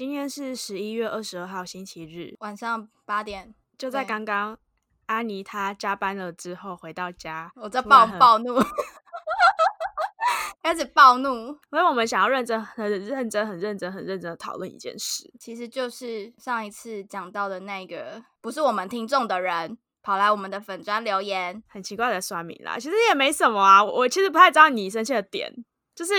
[0.00, 4.58] 今天是十一月二十二号星期日，晚上八点，就在刚刚，
[5.04, 8.58] 阿妮她加班了之后回到家，我在暴突然很暴怒，
[10.64, 15.30] 开始暴怒，因为我们想要认真、很认真、很认真、很认真的讨论一件事。
[15.38, 23.84] 其实就是上一次讲到的那个，不是我们听众的人跑来我们的粉砖留言，很奇怪的酸民啦，其实也没什么啊。
[23.84, 25.52] 我我其实不太知道你生气的点，
[26.00, 26.14] 就是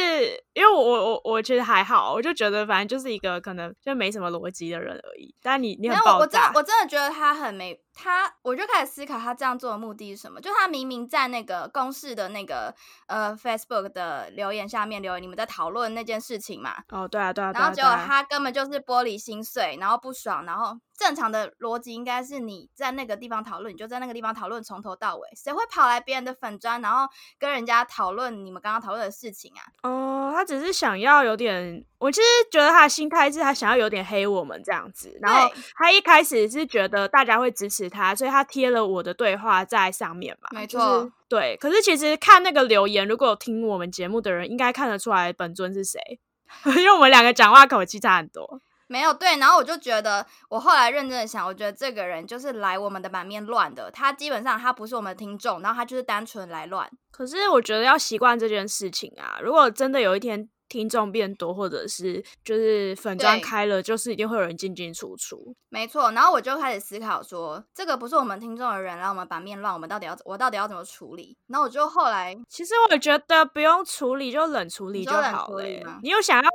[0.54, 5.34] 因为我我我我其实还好，我就觉得反正就是一个可能就没什么逻辑的人而已。
[5.41, 10.40] 但你你很爆炸，我真的我真的觉得他很没他，我就开始思考他这样做的目的是什么。
[10.40, 12.73] 就他明明在那个公示的那个
[13.08, 29.62] 呃 Facebook 的留言下面留言，你们在讨论那件事情嘛，哦，对啊对啊，然后结果他根本就是玻璃心碎，然后不爽，然后正常的逻辑应该是你在那个地方讨论，你就在那个地方讨论从头到尾，谁会跑来别人的粉砖，然后跟人家讨论你们刚刚讨论的事情啊？
[29.84, 41.57] 哦，他只是想要有点，我其实觉得他的心态是他想要有点黑我们这样子，然后他一开始是觉得大家会支持他，所以他贴了我的对话在上面嘛，没就是错对。
[41.57, 45.99] 可是其实看那个留言，如果有听我们节目的人，应该看得出来本尊是谁，
[46.65, 48.61] 因为我们两个讲话口气差很多。
[48.87, 56.89] 没有对，然后我就觉得，我后来认真的想，我觉得这个人就是来我们的版面乱的，他基本上他不是我们的听众，然后他就是单纯来乱。
[57.11, 60.49] 可是我觉得要习惯这件事情啊，如果真的有一天。
[60.72, 65.53] 听众变多，或者是就是粉砖开了，就是一定会有人进进出出。
[65.67, 71.36] 没错，然后我就开始思考说，这个不是我们听众的人让我们版面乱，我们到底要我到底要怎么处理？
[71.47, 75.64] 然后我就后来其实我觉得不用处理，就冷处理就好了
[76.02, 76.49] 你有想要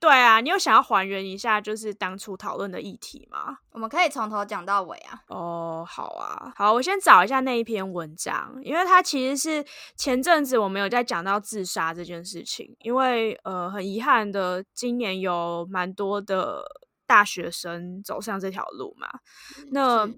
[0.00, 0.40] 对啊？
[0.40, 3.58] 你有想要还原一下就是当初讨论的议题吗？
[3.72, 5.20] 我们可以从头讲到尾啊。
[5.26, 9.64] 哦，好啊，好，我先找一下那一篇文章，因为它其实是
[9.96, 16.62] 前阵子我们有在讲到自杀这件事情，因为呃，很遗憾的，今年有蛮多的
[17.06, 19.08] 大学生走上这条路嘛。
[19.72, 20.14] 那是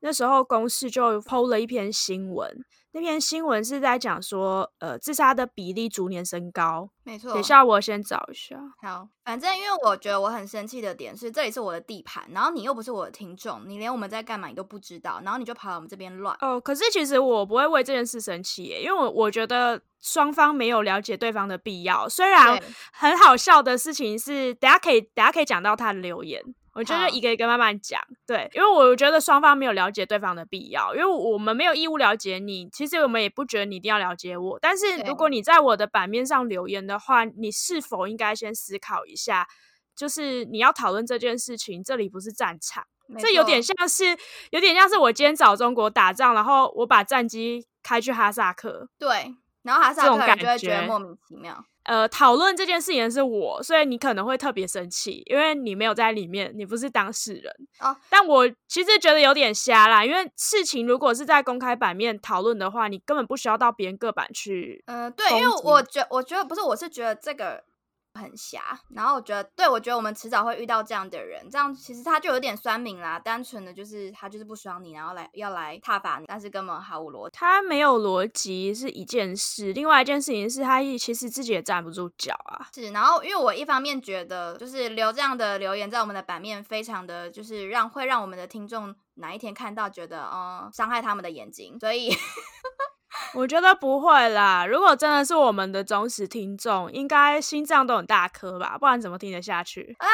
[0.00, 6.90] 那时候公视就 PO 了一篇新闻，那篇新闻是在讲说，呃，自杀的比例逐年升高。
[7.04, 8.56] 没错，等一下，我先找一下。
[8.82, 16.36] 好，反正因为我觉得我很生气的点是，这里是我的地盘，然后你又不是我的听众，你连我们在干嘛你都不知道，然后你就跑到我们这边乱。
[16.40, 22.06] 哦，可是其实我不会为这件事生气耶，因为我我觉得双方没有了解对方的必要。
[22.06, 26.42] 虽然很好笑的事情是，等下可以等下可以讲到他的留言，
[26.74, 28.00] 我觉好得一个一个慢慢讲。
[28.26, 34.58] 对，因为我觉得双方没有了解对方的必要，因为我们没有义务了解你，其实我们也不觉得你一定要了解我。
[34.60, 39.46] 但是如果你在我的版面上留言的话，你是否应该先思考一下？
[39.94, 42.84] 就是你要讨论这件事情，这里不是战场。
[43.06, 44.16] 没这有点像是，
[44.50, 51.62] 有点像是我今天找中国打仗，然后我把战机开去哈萨克，对，然后哈萨克人就会觉得觉莫名其妙。
[51.84, 57.52] 呃，讨论这件事情的是我，所以你可能会特别生气，因为你没有在里面，你不是当事人。
[57.80, 64.82] 哦，但我其实觉得有点瞎啦，因为事情如果是在公开版面讨论的话，你根本不需要到别人个版去。
[64.86, 67.64] 嗯、对，因为我觉我觉得不是，我是觉得这个
[68.14, 77.30] 很狭，然后我觉得，对我觉得我们迟早会遇到这样的人，这样其实他就有点酸民啦，单纯的就是他就是不爽你，然后来要来踏伐你，但是根本毫无逻辑。
[77.32, 82.68] 他没有逻辑是一件事，另外一件事情是他其实自己也站不住脚啊。
[82.74, 92.10] 是，然后因为我一方面觉得，就是留这样的留言在我们的版面，非常的就是让会让我们的听众哪一天看到觉得，嗯，伤害他们的眼睛，所以
[93.34, 99.96] 我觉得不会啦，如果真的是我们的忠实听众，应该心脏都很大颗吧，不然怎么听得下去？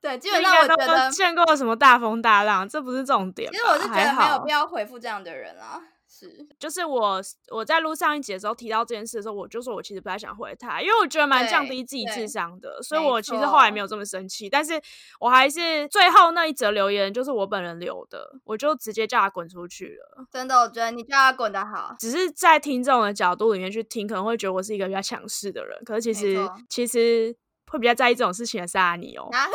[0.00, 3.56] 对，基就本上我觉得，见过什么大风大浪，这不是重点吧。
[3.56, 5.80] 其实我是觉得没有必要回复这样的人啦。
[6.16, 7.20] 是，就是我
[7.50, 14.80] 我在录上一集的时候提到这件事的时候，我就说我其实不太想回他，因为我觉得蛮降低自己智商的，所以我其实后来没有这么生气，但是
[15.18, 20.24] 我还是最后那一则留言就是我本人留的，我就直接叫他滚出去了。
[20.30, 21.96] 真的，我觉得你叫他滚得好。
[21.98, 27.34] 只是在听众的角度里面去听，可能会觉得我是一个比较强势的人，可是其实其实
[27.66, 29.28] 会比较在意这种事情的是阿尼哦。
[29.32, 29.46] 啊，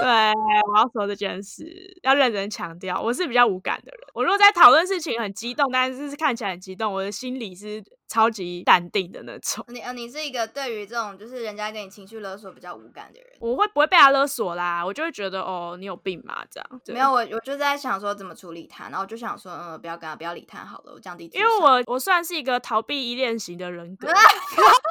[0.00, 1.64] 对，我要说这件事，
[2.02, 4.00] 要认真强调，我是比较无感的人。
[4.12, 9.64] 我如果在讨论事情很激动，但是是看起来很激动，我的心里是超级淡定的那种。
[9.68, 13.30] 你呃，你是一个对于这种就是人家给你情绪勒索比较无感的人。
[13.40, 14.84] 我会不会被他勒索啦？
[14.84, 16.44] 我就会觉得哦，你有病嘛？
[16.50, 21.30] 这样对没有，我我就在想说怎么处理他，然后我就想说，嗯，不要跟他，不要理他好了，我降低。
[21.32, 24.08] 因为我我算是一个逃避依恋型的人格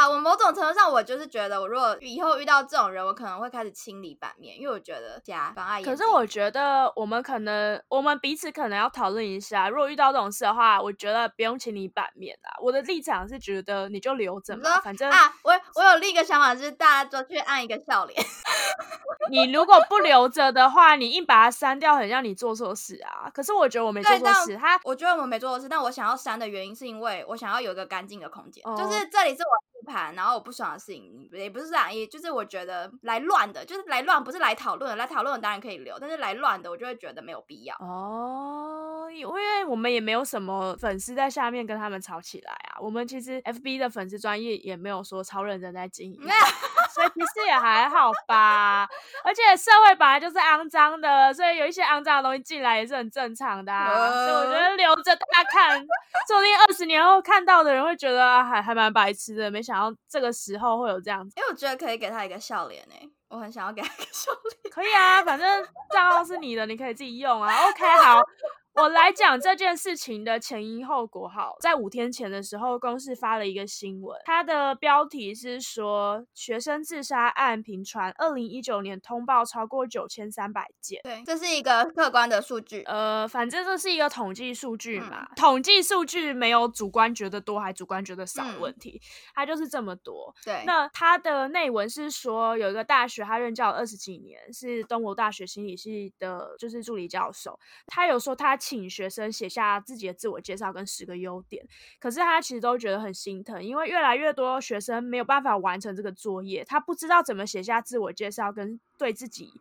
[0.00, 5.82] 啊，啊，我某种程度上，我就是觉得，我如果以后遇到这种人，我可能会开始清理版面，因为我觉得加妨碍。
[5.82, 12.50] 可是我觉得我们可能，我们彼此可能要讨论一下，如果遇到这种事的话，我觉得不用清理版面啦。
[12.62, 18.18] 我的立场是觉得你就留着嘛，反正啊，我我有另一个想法，就是大家都去按一个笑脸。
[19.30, 23.30] 你如果不留着的话，你硬把它删掉，很像你做错事啊。
[23.32, 37.74] 可是我觉得我没做错事，他我觉得我没做错事，但我想要删的原因是因为我想要有一个干净的空间，就是这里是我复盘，然后我不爽的事情也不是这样，也就是我觉得来乱的，就是来乱，不是来讨论的，来讨论的当然可以留，但是来乱的，我就会觉得没有必要。
[37.80, 46.20] 哦，因为我们也没有什么粉丝在下面跟他们吵起来啊，我们其实 FB 的粉丝专业也没有说超认真在经营。
[46.92, 48.88] 所以其实也还好吧，
[49.24, 53.72] 而且社会本来就是肮脏的，所以有一些肮脏的东西进来也是很正常的。
[53.72, 55.78] 所以我觉得留着大家看，
[56.26, 61.34] 说不定二十年后看到的人会觉得还还蛮白痴的，没想到这个时候会有这样子。
[61.36, 64.72] 因为我觉得可以给他一个笑脸诶，我很想要给他一个笑脸。
[64.72, 67.54] 可以啊，反正账号是你的，你可以自己用啊。
[67.68, 68.20] OK，好。
[68.74, 71.28] 我来讲这件事情的前因后果。
[71.28, 81.00] 好，在五天前的时候，公司发了一个新闻，它的标题是说学生自杀案频传，二零一九年通报超过九千三百件。
[81.02, 82.82] 对，这是一个客观的数据。
[82.82, 89.02] 呃，反正这是一个统计数据嘛，统计数据没有主观觉得多还主观觉得少的问题，
[89.34, 90.32] 它就是这么多。
[90.44, 97.58] 对，那它的内文是说有一个大学，他任教二十几年，是东吴大学心理系的，就是助理教授，
[97.88, 98.56] 他有说他。
[98.70, 101.66] 请学生写下自己的自我介绍跟十个优点，
[101.98, 109.52] 可是他其实都觉得很心疼，因为越来越多学生没有办法完成这个作业，他不知道怎么写下自我介绍跟对自己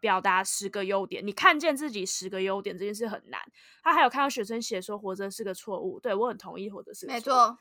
[0.00, 1.26] 表达十个优点。
[1.26, 3.38] 你看见自己十个优点这件事很难。
[3.82, 7.56] 他还有看到学生写说活着是个错误，对我很同意，活着是没错，我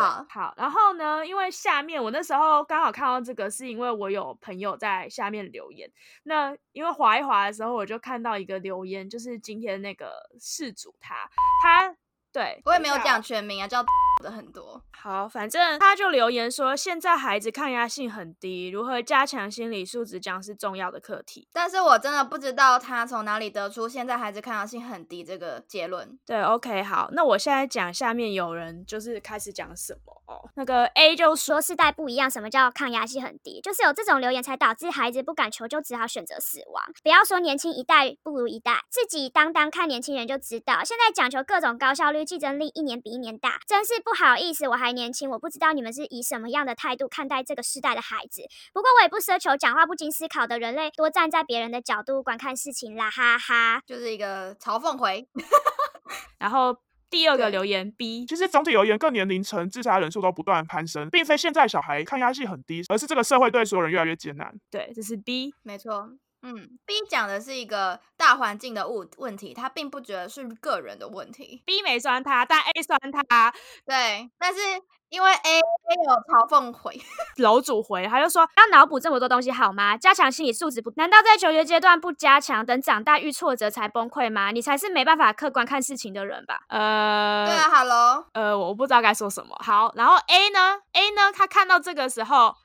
[0.00, 1.26] 好好，然后呢？
[1.26, 5.90] 因为下面我那时候刚好看到这个，是因为我有朋友在下面留言。
[6.22, 11.28] 那因为划一划的时候，我就看到一个留言，就是今天那个事主他
[11.62, 11.96] 他。
[12.32, 13.84] 对我也没有讲全名啊，叫
[14.22, 14.80] 的很多。
[14.92, 21.48] 好，反正他就留言说，现在孩子抗压性很低，如何加强心理素质将是重要的课题。
[21.52, 26.16] 但是我真的不知道他从哪里得出现在孩子抗压性很低这个结论。
[26.24, 30.48] 对，OK，好，那我现在讲下面有人就是开始讲什么哦。
[30.54, 33.60] 那个 A 就说世代不一样，什么叫抗压性很低？
[33.60, 36.84] 就是有这种留言才导致孩子不敢求救，只好选择死亡。
[37.02, 42.21] 不要说年轻一代不如一代，自己当当看年轻人就知道，现在讲求各种高效率。
[42.24, 48.42] 竞争力一年比一年大，真是不好意思，我还年轻，我不知道你们是以什么样的态度看待这个时代的孩子。
[48.72, 55.26] 不过我也不奢求讲话不经思考的人类多站在别人的角度观看事情啦，哈哈，就是一个嘲讽回。
[56.38, 56.76] 然后
[57.08, 64.54] 第二个留言 B，其实总体而言，各年龄层自杀人数都不断攀升，并非现在小孩抗压性很低，而是这个社会对所有人越来越艰难。
[64.70, 66.10] 对，这是 B，没错。
[66.42, 71.62] 嗯，B 讲的是一个大环境的问问题，他并不觉得是个人的问题。
[71.64, 73.52] B 没酸他，但 A 酸他。
[73.86, 74.60] 对，但是
[75.08, 75.60] 因为 A A
[76.04, 77.00] 有嘲讽回
[77.38, 79.96] 楼主回，他就说要脑补这么多东西好吗？
[79.96, 80.92] 加强心理素质不？
[80.96, 84.50] 难道在求学阶段不加强，等长大遇挫折才崩溃吗？
[84.50, 86.60] 你才是没办法客观看事情的人吧？
[86.68, 89.56] 呃，对啊，Hello，呃，我不知道该说什么。
[89.60, 91.30] 好，然后 A 呢？A 呢？
[91.32, 92.56] 他看到这个时候。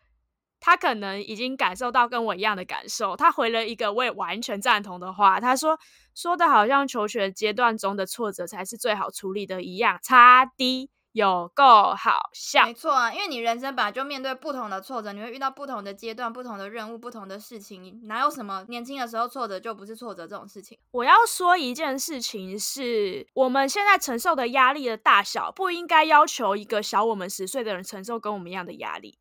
[0.60, 5.40] 他可能已经感受到跟我一样的感受，他回了一个我也完全赞同的话。
[5.40, 5.80] 他说
[6.16, 11.64] ：“说的好像求学阶段中的挫折才是最好处理的一样。”差低有够
[11.96, 20.78] 好笑，没错啊，因为你人生本来就面对不同的挫折，你会遇到不同的阶段、不同的任务、不同的事情，哪有什么年轻的时候挫折就不是挫折这种事情？
[20.92, 29.18] 我要说一件事情是，我们现在承受的压力的大小，不应该要求一个小我们十岁的人承受跟我们一样的压力。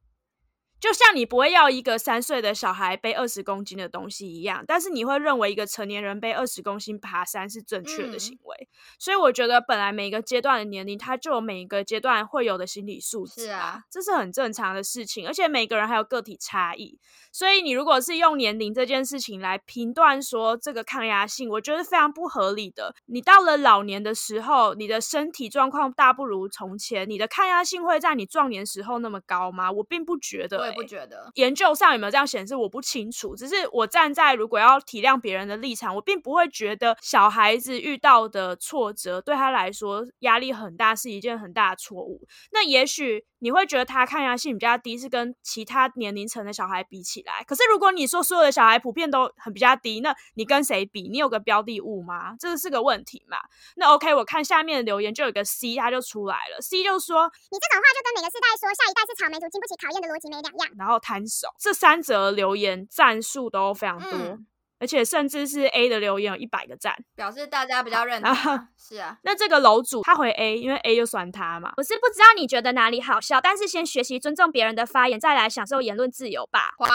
[0.87, 8.69] 就像你不会要一个三岁的小孩背二十公斤的东西一样，但是你会认为一个成年人背二十公斤爬山是正确的行为。
[8.97, 15.26] 所以我觉得本来每一个阶段的年龄，他就有每一个阶段会有的心理素质啊，这是很正常的事情。
[15.26, 17.00] 而且每个人还有个体差异，
[17.33, 22.95] 所以你如果是用年龄这件事情来评断说这个抗压性，我觉得非常不合理的。
[23.07, 29.73] 你到了老年的时候，你的身体状况大不如从前，你的抗压性会在你壮年时候那么高吗？
[29.73, 30.75] 我并不觉得。
[30.76, 33.35] 不觉得，研究上有没有这样显示，我不清楚。
[33.35, 42.26] 只是我站在如果要体谅别人的立场，我并不会觉得小孩子遇到的挫折对他来说压力很大是一件很大的错误。
[42.52, 47.45] 那也许你会觉得他抗压性比较低，是跟其他年龄层的小孩比起来。
[47.47, 51.09] 可是如果你说所有的小孩普遍都很比较低，那你跟谁比？
[51.09, 52.35] 你有个标的物吗？
[52.38, 53.37] 这个是个问题嘛？
[53.76, 56.61] 那 OK，我看下面的留言就有个 C，他就出来了。
[56.61, 60.71] C 就说你这种话就跟每个世代说下一代是草莓族经不起考验的逻辑没两样。
[60.78, 64.47] 然后摊手，这三则留言赞数都非常多，嗯
[64.78, 66.95] 而且甚至是 A 的留言有一百个赞。
[67.14, 68.35] 表示大家比较认同。
[68.76, 71.73] 是啊，那这个楼主他回 A，因为 A 就酸他嘛。
[71.76, 76.75] 我是不知道你觉得哪里好笑，但是先学习尊重别人的发言，再来享受言论自由吧。
[76.78, 76.88] 哇，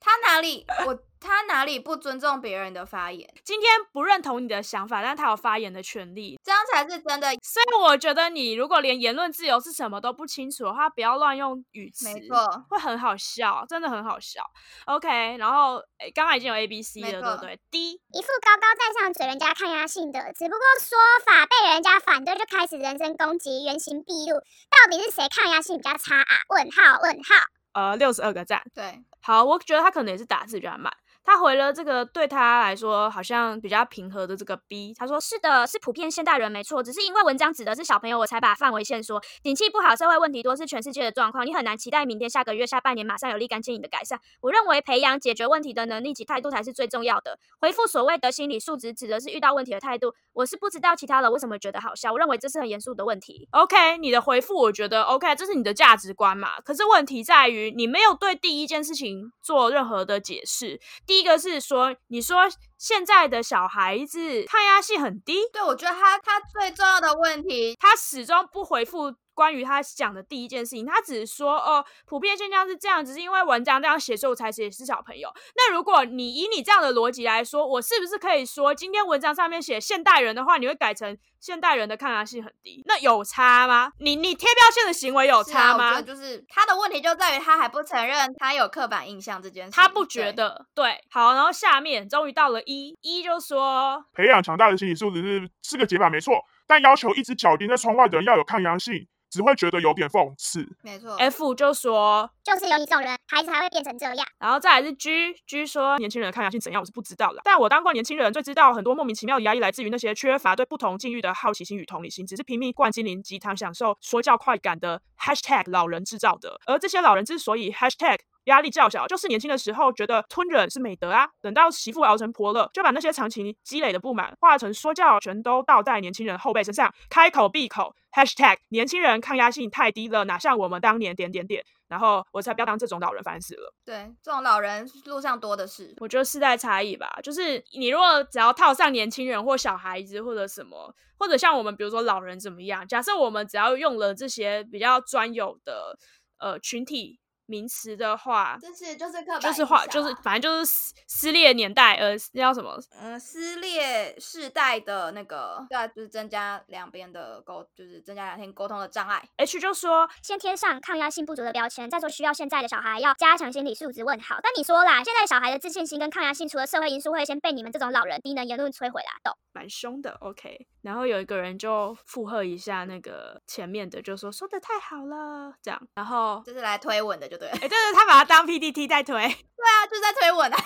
[0.00, 3.28] 他哪里我他哪里不尊重别人的发言？
[3.42, 6.38] 今天不认同你的想法，但他有发言的权利。
[6.44, 7.28] 这样才是真的。
[7.42, 14.42] 所以我觉得你如果连言论自由是什么都不清楚的话，不要乱用语词，没错，会很好笑，真的很好笑。
[14.84, 24.36] OK，然后诶刚刚已经有 A、B、C 了，对不对？D 一副高高在上嘴人家抗压性的，只不过说法被人家反对就开始人身攻击，原形毕露。
[24.36, 26.34] 到底是谁抗压性比较差啊？
[26.48, 27.34] 问号问号。
[27.72, 28.62] 呃六十二个赞。
[28.72, 30.92] 对，好，我觉得他可能也是打字比较慢。
[31.24, 39.20] 他回了这个对他来说好像比较平和的这个 B，他说是的，是普遍现代人没错，只是因为文章指的是小朋友，我才把范围限缩。
[39.42, 44.20] 景气不好，社会问题多，是全世界的状况，你很难期待明天、下个月、下半年马上有立竿见影的改善。
[44.42, 47.38] 我认为培养解决问题的能力及态度才是最重要的。
[47.58, 50.14] 回复所谓的心理素质，指的是遇到问题的态度。
[50.34, 53.48] 我是不知道其他人为什么觉得好笑，我认为这是很严肃的问题。
[53.52, 56.60] OK，你的回复我觉得 OK，这是你的价值观嘛。
[56.60, 60.80] 可是问题在于你没有对第一件事情做任何的解释。
[61.06, 62.38] 第第一个是说，你说
[62.78, 75.28] 现在的小孩子抗压性很低，对我觉得他他最重要的问题，他始终不回复关于他讲的第一件事情，他只是说哦，普遍现象是这样，只是因为文章这样写，所以我才写是小朋友。
[75.56, 82.82] 那如果你以你这样的逻辑来说，我是不是可以说，今天文章上面写现代人的话，你会改成现代人的抗压性很低？
[82.86, 83.90] 那有差吗？
[83.98, 86.00] 你你贴标签的行为有差吗？
[86.00, 90.32] 就是他的问题就在于他还不承认他有刻板印象这件事，他不觉对。
[90.34, 96.34] 得对，好，然后下面终于到了一一就说培养强大的心理素质是是个解法没错，
[96.66, 100.66] 但要求一只脚钉在窗外的人要有抗压性，只会觉得有点讽刺。
[100.82, 104.26] 没错 F 就说就是有你这种人，孩子才会变成这样。
[104.38, 107.40] 然后再来是 G G 说年轻人的抗压性怎样，我是不知道的。
[107.44, 116.60] 但我当过年轻人，最知道很多莫名其妙的压力来自于那些缺乏对不同境遇的好奇心与同理心，只是拼命灌精灵鸡汤，享受说教快感的 Hashtag 老人制造的。
[116.66, 131.64] 而这些老人之所以 Hashtag 压力较小，就是年轻的时候觉得吞忍是美德啊，等到媳妇熬成婆了，就把那些长期积累的不满化成说教，全都倒在年轻人后背身上，开口闭口 Hashtag 年轻人抗压性太低了，哪像我们当年点点点。
[131.86, 133.72] 然后我才不要当这种老人，烦死了。
[133.84, 135.94] 对，这种老人路上多的是。
[135.98, 145.96] 我觉得世代差异吧，就是你如果只要套上年轻人或小孩子或者什么，或者像我们比如说老人怎么样，假设我们只要用了这些比较专有的
[146.38, 152.78] 呃群体名词的话，就是就是刻板就是话就是反正就是撕撕裂年代，呃，那叫什么？
[153.00, 159.22] 嗯，撕裂世代的那个，对啊，就是增加两边的沟，就是增加两边沟通的障碍。
[159.38, 164.04] H 就说先贴上抗压性不足的标签，再说需要现在的小孩要加强心理素质。
[164.04, 164.38] 问好。
[164.42, 169.12] 但你说啦，现在小孩的自信心跟抗压性，除了社会因素，会先被你们这种老人低能言论摧毁啦。
[169.22, 169.34] 懂？
[169.52, 170.66] 蛮凶的，OK。
[170.82, 175.80] 然后有一个人就附和一下那个前面的，就说说的太好了，这样。
[175.94, 177.54] 然后，就是来推文的，就对了。
[177.54, 179.14] 哎，对对，他把它当 PPT 在推。
[179.28, 180.56] 对啊，就是在推文啊。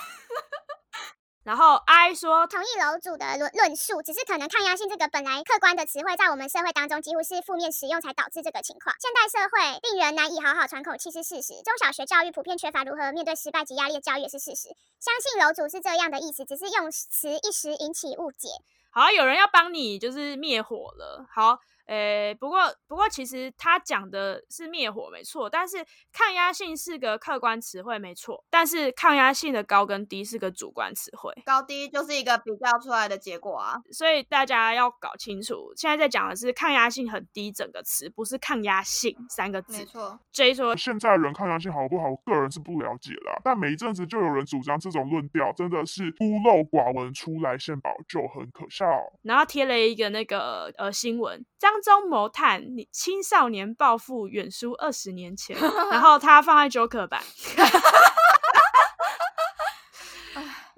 [1.43, 8.93] 然后 I 说同意楼主的论论述，只是可能抗压性这个本来客观的词汇，在我们社会当中几乎是负面使用，才导致这个情况。
[8.99, 14.69] 现代社会令人难以好好喘口气是事实，中小学教育普遍缺乏如何面对失败及压力的教育也是事实。
[14.99, 18.49] 相信楼主是这样的意思，只是用词一时引起误解。
[18.91, 21.25] 好，有人要帮你就是灭火了。
[21.33, 21.57] 好，
[21.89, 33.77] 诶，不过不过其实他讲的是灭火没错，但是抗压性是个客观词汇没错，但是抗压性的高跟低是个主观词汇，高低就是一个比较出来的结果啊。
[33.91, 39.79] 所以大家要搞清楚，现在在讲的是抗压性很低整个词，不是抗压性三个字。
[39.79, 43.41] 没错，J 说现在人抗压性好不好，我个人是不了解啦。
[43.43, 48.85] 但每一阵子就有人主张这种论调，真的是孤陋寡闻，出来献宝就很可笑。
[49.23, 55.57] 然后贴了一个那个呃新闻，张忠谋探你青少年暴富远输二十年前，
[55.91, 57.21] 然后他放在 Joker 版。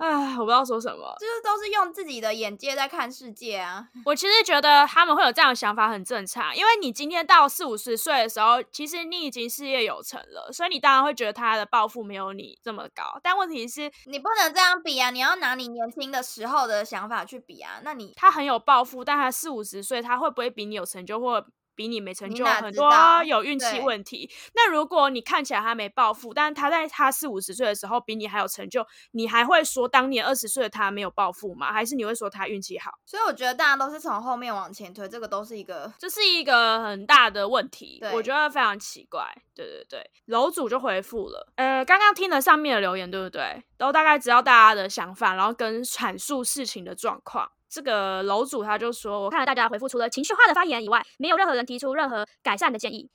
[0.01, 1.15] 唉，我不知道说什么。
[1.19, 3.87] 就是都是用自己的眼界在看世界啊。
[4.03, 13.19] 我其实觉得他们会有这样的想法很正常，因为你今天到四五十岁的时候，其实你已经事业有成了，所以你当然会觉得他的抱负没有你这么高。
[13.21, 15.11] 但问题是，你不能这样比啊！
[15.11, 17.79] 你要拿你年轻的时候的想法去比啊。
[17.83, 21.45] 那你他很有抱负，但他四五十岁，他会不会比你有成就或？
[21.81, 24.29] 比比你没成就很多有运气问题。
[24.53, 31.73] 那如果你看起来他没暴富，但是他在他四五十岁的时候比你还有成就，你还会说当年二十岁的他没有暴富吗？
[31.73, 32.91] 还是你会说他运气好？
[33.03, 39.25] 所以我觉得大家都是从后面往前推，这个都是一个这是一个很大的问题，我觉得非常奇怪。
[39.55, 43.63] 对对对，楼主就回复了，呃，刚刚听了上面的留言，对不对？
[43.77, 47.51] 都大概知道大家的想法，然后跟阐述事情的状况。
[47.71, 53.09] 这个楼主他就说，我看看了大家回复，除了情绪化的发言以外，没有任何人提出任何改善的建议。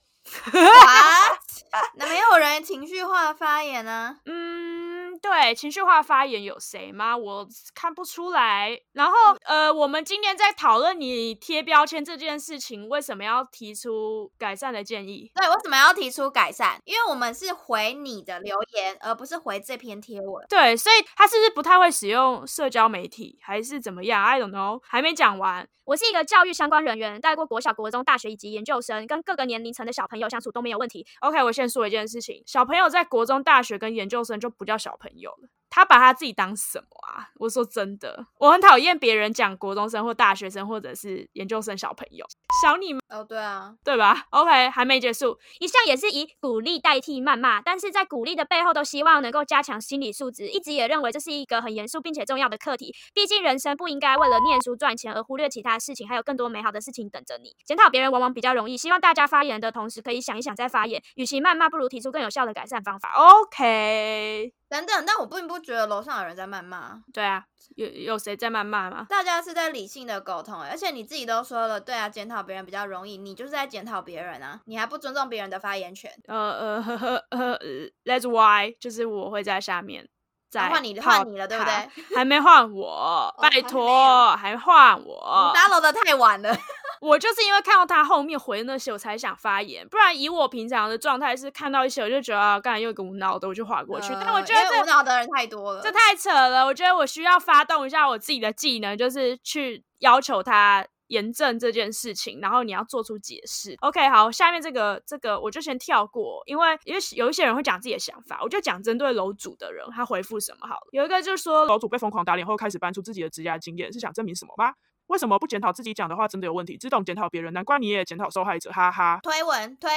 [0.51, 1.37] what？
[1.95, 7.15] 那没有人情绪化发言呢、嗯，对，情绪化发言有谁吗？
[7.15, 8.79] 我看不出来。
[8.93, 9.13] 然后，
[9.45, 15.31] 呃，我们今天在讨论你贴标签这件事情，为什么要提出改善的建议？
[15.35, 16.79] 对，为什么要提出改善？
[16.85, 20.45] 因为我们是回你的留言，而不是回这篇贴文。
[20.49, 25.67] 对，所以他是不是不太会使用社交媒体，还是怎么样？I don't know，还没讲完。
[25.85, 31.07] 我是一个教育相关人员，带过国小、国中、大学以及研究生，跟各个年龄层的小朋友相处都没有问题。
[31.21, 35.49] OK，我先说一件事情，小朋友在国中、大学跟研究生就不叫小朋友了。
[35.69, 37.27] 他把他自己当什么啊？
[37.35, 42.25] 我说真的，我很讨厌别人讲国中生或大学生或者是研究生小朋友，
[42.63, 45.37] 小你们哦，对啊，对吧？OK，还没结束。
[45.59, 50.47] 一向也是以鼓励代替谩骂，但是在鼓励的背后，都希望能够加强心理素质。
[50.47, 52.95] 一直也认为这是一个很严肃并且重要的课题。
[53.13, 57.53] 毕竟人生不应该为了念书赚钱而忽略其他事情，还有更多美好的事情等着你。
[57.65, 61.03] 检讨别人往往比较容易，希望大家发言的同时可以想一想再发言。
[61.15, 63.11] 与其谩骂，不如提出更有效的改善方法。
[63.15, 67.43] OK，等等，但我并不觉得楼上有人在谩骂，对啊，
[67.75, 69.05] 有有谁在谩骂吗？
[69.09, 76.11] 大家是在理性的沟通、欸，而且你自己都说了，对啊，检讨别人比较容易，你就是在检讨别人啊，你还不尊重别人的发言权。
[76.27, 77.57] 呃呃呵呵呃
[78.03, 80.09] ，That's why，就是我会在下面
[80.49, 82.15] 再啊换你泡换你了对不他对？
[82.15, 85.59] 还没换我，拜托，还换我你。
[85.59, 86.53] follow 的太晚了，
[87.01, 94.13] 我就是因为看到他后面回那些，我才想发言，不然以我平常的状态是看到一些我就觉得啊，刚才又一个无脑的，我就划过去。
[94.13, 103.75] 但我觉得这脑的人太多了，这太扯了，我觉得我需要发动一下我自己的技能，就是去要求他严正这件事情，然后你要做出解释。
[103.81, 110.87] OK，好，下面这个这个我就先跳过，因为因为有一些人会讲自己的想法，我就讲针对楼主的人他回复什么好了。
[110.91, 114.73] 有一个就是说楼主被疯狂打脸后，开始搬出自己的职业经验，是想证明什么吗？
[115.07, 117.53] 为什么不检讨自己讲的话真的有问题，只懂检讨别人？
[117.53, 119.19] 难怪你也检讨受害者，哈哈。
[119.23, 119.89] 推文推，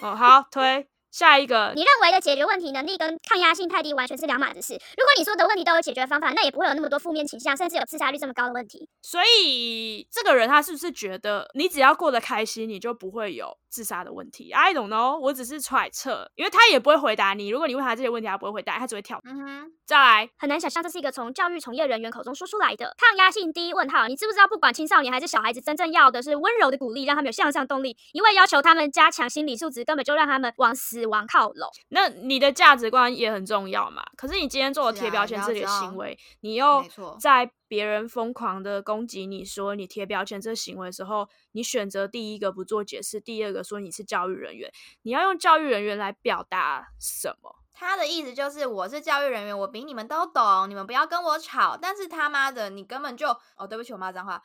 [0.00, 4.74] 哦，好推下一个你认为的解决问题能力跟抗压性太低完全是两码子事。
[4.74, 8.88] 如果你说的问题都有解决方法，那也不会有那么多负面倾向，甚至有自杀率这么高的问题。
[9.00, 17.48] 所以这个人他是不是觉得你只要过得开心，你就不会有自杀的问题？I don't know，我只是揣测，因为他也不会回答你。
[17.48, 19.20] 如果你问他这些问题，他不会回答，他只会跳。
[19.24, 23.72] 嗯哼，再来，很难想象这是一个从教育从业人员口中说出来的抗压性低。
[23.74, 27.96] 问号，你知不知道，不管青少年还是小孩子，真正要的是温柔的鼓励，让他们有向上动力。
[28.12, 31.70] 因为要求他们加强心理素质，根本就让他们往死亡靠拢。
[31.88, 34.02] 那你的价值观也很重要嘛。
[34.16, 47.54] 可是你今天做了贴标签自己的行为，你又错在别人疯狂的攻击你说你贴标签这行为的时候，你选择第一个不做解释，第二个说你是教育人员，你要用教育人员来表达什么？
[47.72, 51.78] 他的意思就是我是教育人员，我比你们都懂，你们不要跟我吵。
[51.80, 54.42] 但是他妈的，你根本就哦，对不起，我骂脏话。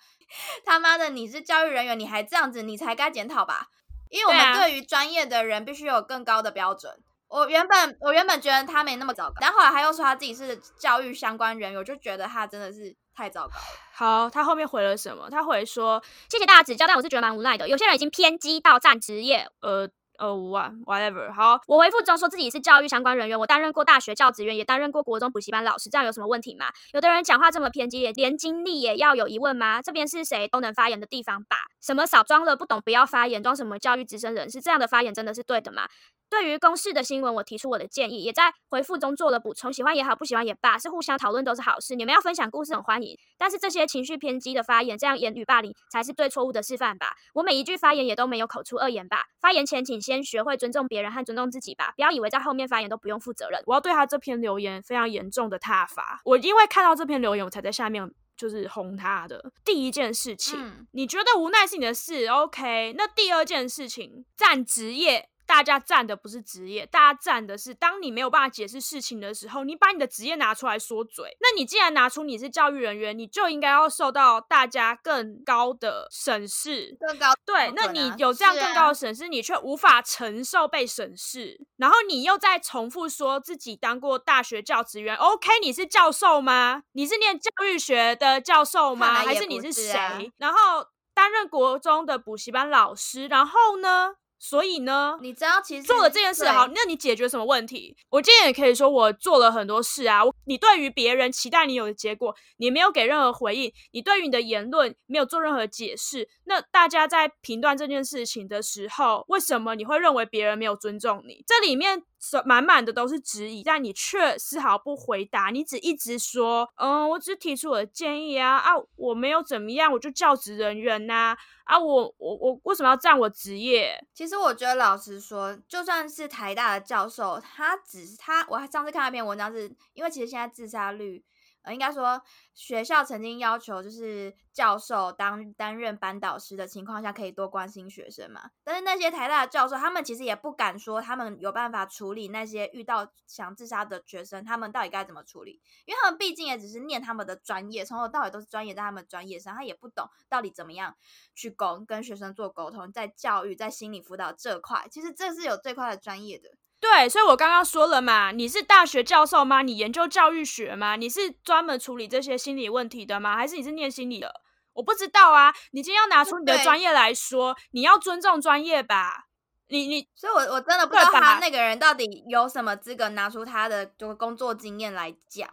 [0.64, 3.70] 他妈的，你是教育人员，你还这样子，你才该检讨吧？
[4.12, 7.02] 因为我们对于专业的人必须有更高的标准。
[7.28, 13.54] 我原本我原本觉得他没那么糟糕，但后来他又说他自己是教育相关人员，我就觉得他真的是太糟糕。
[13.94, 15.30] 好，他后面回了什么？
[15.30, 17.68] 他回说，谢谢大家指教，但我是觉得蛮无奈的。
[17.68, 19.88] 有些人已经偏激到站职业，呃
[20.24, 26.68] 呃，what whatever，好，我回复中说自己是教育相关人员，我担任过大学教职员，也担任过国中补习班老师，这样有什么问题吗？
[26.94, 29.82] 有的人讲话这么偏激，连经历也要有疑问吗？
[29.82, 31.58] 这边是谁都能发言的地方吧？
[31.82, 34.62] 什么少装了不懂不要发言，装什么教育资深人士？
[34.62, 35.90] 这样的发言真的是对的吗？
[36.30, 39.72] 对于公示的新闻，我提出我的建议，也在回复中做了补充。
[39.72, 41.96] 喜欢也好，不喜欢也罢，是互相讨论都是好事。
[41.96, 47.14] 你们要分享故事很欢迎，但是这些情绪偏激的发言，这样言语霸凌才是对错误的示范吧。
[47.36, 49.26] 我每一句发言也都没有口出恶言吧。
[49.40, 53.62] 发言前请先学会尊重别人和尊重自己吧，不要以为在后面发言都不用负责任。
[53.66, 56.20] 我要对他这篇留言非常严重的挞伐。
[56.26, 59.52] 我因为看到这篇留言，我才在下面就是轰他的。
[59.64, 62.94] 第一件事情，嗯你觉得无奈是你的事，OK？
[62.98, 65.30] 那第二件事情，占职业。
[65.46, 71.36] 大家站的不是职业，大家站的是当你没有办法解释事情的时候，你把你的职业拿出来说嘴。
[71.40, 76.98] 那你既然拿出你是教育人员，你就应该要受到大家更高的审视。
[77.00, 85.60] 更高对，那你有这样更高啊的审视，你却无法承受被审视，然后你又在重复说自己当过大学教职员，OK？
[85.62, 86.84] 你是教授吗？
[86.94, 89.14] 你是念教育学的教授吗？
[89.14, 90.32] 还是你是谁？
[90.38, 94.16] 然后担任国中的补习班老师，然后呢？
[94.44, 97.96] 所以呢，你知道其实做了这件事好，那你解决什么问题？
[98.10, 100.26] 我今天也可以说我做了很多事啊。
[100.26, 106.28] 我你对于别人期待你有的结果，你没有给任何回应，你对于你的言论没有做任何解释。
[106.44, 111.42] 那大家在评断这件事情的时候，为什么你会认为别人没有尊重你？
[111.48, 112.04] 这里面是
[112.46, 124.04] 满满的都是质疑，但你却丝毫不回答，你只一直说，嗯，我只提出我的建议啊啊，我没有怎么样，我就教职人员呐啊我我我为什么要占我职业？
[124.14, 131.24] 其实我觉得，老实说，就算是台大的教授，他只是他，我上次看到一篇文章是，因为其实现在自杀率，
[131.64, 132.22] 呃，应该说
[132.54, 138.52] 学校曾经要求，就是教授当担任班导师的情况下，可以多关心学生嘛。
[138.64, 145.62] 但是那些台大的教授，他们其实也不敢说他们有办法处理那些遇到想自杀的学生，他们到底该怎么处理？
[145.86, 150.96] 因为他们毕竟也只是念他们的专业，从头到尾都是专业在他们专业上，他也不懂到底怎么样
[151.34, 156.50] 去沟跟学生做沟通，在教育、在心理辅导这块，其实这是有这块的专业的。
[156.84, 159.62] 对，所以我刚刚说了嘛，你是大学教授吗？
[159.62, 160.98] 你研究教育学吗？
[160.98, 163.38] 你是专门处理这些心理问题的吗？
[163.38, 164.42] 还是你是念心理的？
[164.74, 165.54] 我不知道啊。
[165.72, 169.28] 你今天要拿出你的专业来说，你要尊重专业吧。
[169.70, 175.50] 你你所以我我真的不知道他那个人到底有什么资格拿出他的就是工作经验来讲，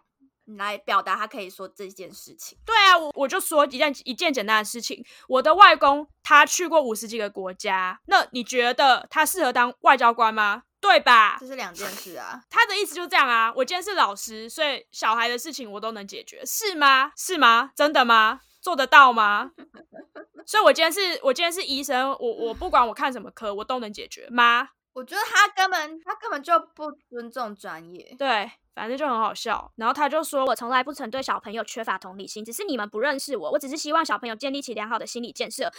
[0.58, 2.58] 来表达他可以说这件事情。
[2.66, 10.64] 对啊，我我就说一件一件简单的事情，我的外公他去过五十几个国家，那你觉得他适合当外交官吗？
[10.80, 11.46] 对吧这？
[11.46, 12.42] 是两件事啊。
[12.48, 17.12] 他的意思就这样啊，我今天是老师，所以小孩的事情我都能解决，是吗？
[17.16, 17.70] 是吗？
[17.76, 18.40] 真的吗？
[18.60, 19.52] 做得到吗？
[20.46, 24.70] 所以我今天是我今天是医生，我我不管我看什么科，我都能解决吗？
[24.92, 28.14] 我觉得他根本他根本就不尊重专业。
[28.18, 29.72] 对，反正就很好笑。
[29.76, 35.70] 然后他就说我从来不曾对小朋友缺乏同理心，只是你们不认识我，我只是希望小朋友建立起良好的心理建设。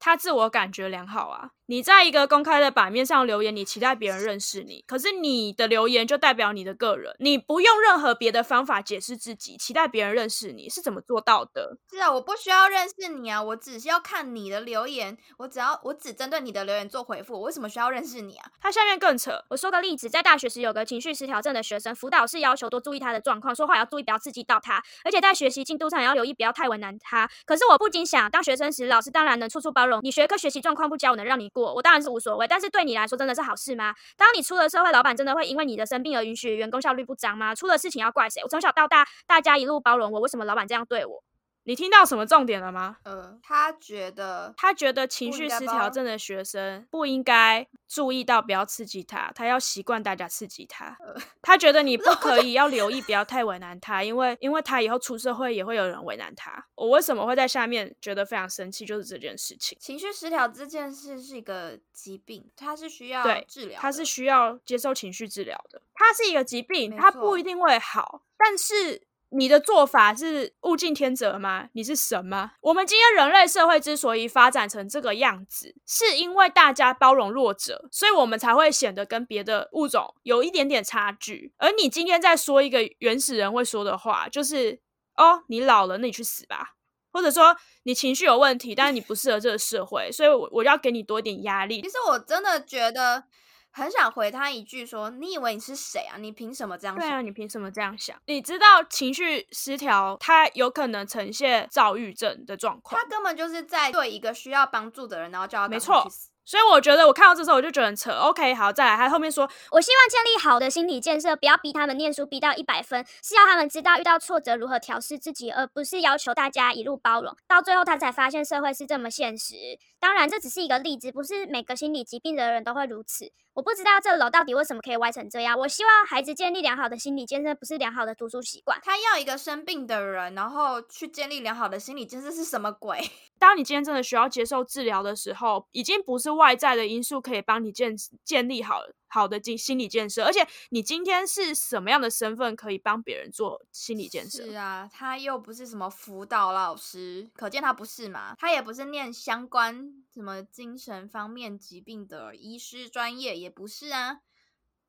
[0.00, 1.50] 他自我感觉良好啊。
[1.72, 11.78] 你在一个公开的版面上留言，你期待别人认识你，可是你的留言就代表你的个人，你不用任何别的方法解释自己，期待别人认识你是怎么做到的？
[11.90, 18.50] 是啊，我不需要认识你啊，我只是要看你的留言，我只要我只针对你的留言做回复，我为什么需要认识你啊？
[18.60, 27.26] 他下面更扯，我说个例子，在大学时有个情绪失调症的学生，辅导室要求多注意他的状况，说话要注意不要刺激到他，而且在学习进度上也要留意不要太为难他。
[27.46, 32.48] 可是我不禁想，当学生时，老师当然能处处包容，你学科学习状况不佳，我能让你过，我当然是无所谓。
[32.48, 33.94] 但是对你来说，真的是好事吗？
[34.16, 37.54] 当你出了社会，老板真的会因为你的生病而允许员工效率不彰吗？
[37.54, 38.42] 出了事情要怪谁？
[38.42, 41.22] 我从小到大，大家一路包容我，为什么老板这样对我？
[41.64, 42.96] 你听到什么重点了吗？
[43.04, 50.96] 呃，他觉得他觉得情绪失调症的学生不应该注意到不要刺激他，他要习惯大家刺激他。
[51.00, 56.66] 呃他觉得你 不可以要留意不要太为难他，因为因为他以后出社会也会有人为难他。
[56.74, 59.78] 我为什么会在下面觉得非常生气，就是这件事情。
[59.80, 65.80] 情绪失调这件事是一个疾病，它是需要对治疗的，他是需要接受情绪治疗的。
[65.94, 69.06] 它是一个疾病，没它不一定会好，但是。
[69.34, 71.68] 你的做法是物竞天择吗？
[71.72, 72.52] 你是神吗？
[72.60, 81.52] 我们今天人类社会之所以发展成这个样子，是因为大家包容弱者，所以我们才会显得跟别的物种有一点点差距。
[81.56, 84.80] 而你今天在说一个原始人会说的话，就是
[85.16, 86.74] “哦，你老了，那你去死吧”，
[87.12, 91.88] 或者说你情绪有问题，但是你不适合这个社会，所以我我要给你多一点压力其。
[91.88, 93.24] 实我真的觉得
[93.72, 96.16] 很想回他一句说：“你以为你是谁啊？
[96.18, 98.16] 你凭什么这样想？”对啊，你凭什么这样想？
[98.26, 103.08] 你知道情绪失调，他有可能呈现躁郁症的状况他。
[103.08, 106.06] 根本就是在对一个需要帮助的人，然后叫他没错。
[106.44, 108.10] 所以我觉得我看到这时候我就觉得很扯。
[108.10, 117.36] OK，好，再来，他后面说，我希望建立好的心理建设，不要逼他们念书逼到一百分，是要他们知道遇到挫折如何调试自己，而不是要求大家一路包容。
[117.46, 119.54] 到最后，他才发现社会是这么现实。
[120.00, 123.32] 当然，这只是一个例子，不是每个心理疾病的人都会如此。
[123.54, 125.58] 我不知道这楼到底为什么可以歪成这样。
[125.58, 128.78] 我希望孩子建立良好的心理建设，不是良好的读书习惯。
[128.82, 132.98] 他要一个生病的人，然后去建立良好的心理建设是什么鬼？
[133.38, 144.44] 当你今天真的需要接受治疗的时候，已经不是外在的因素可以帮你建建立好好的心心理建设，而且你今天是什么样的身份可以帮别人做心理建设？
[144.44, 148.36] 是啊，他又不是什么辅导老师，可见他不是嘛？
[148.38, 154.18] 他也不是念相关什么精神方面疾病的医师专业，也不是啊。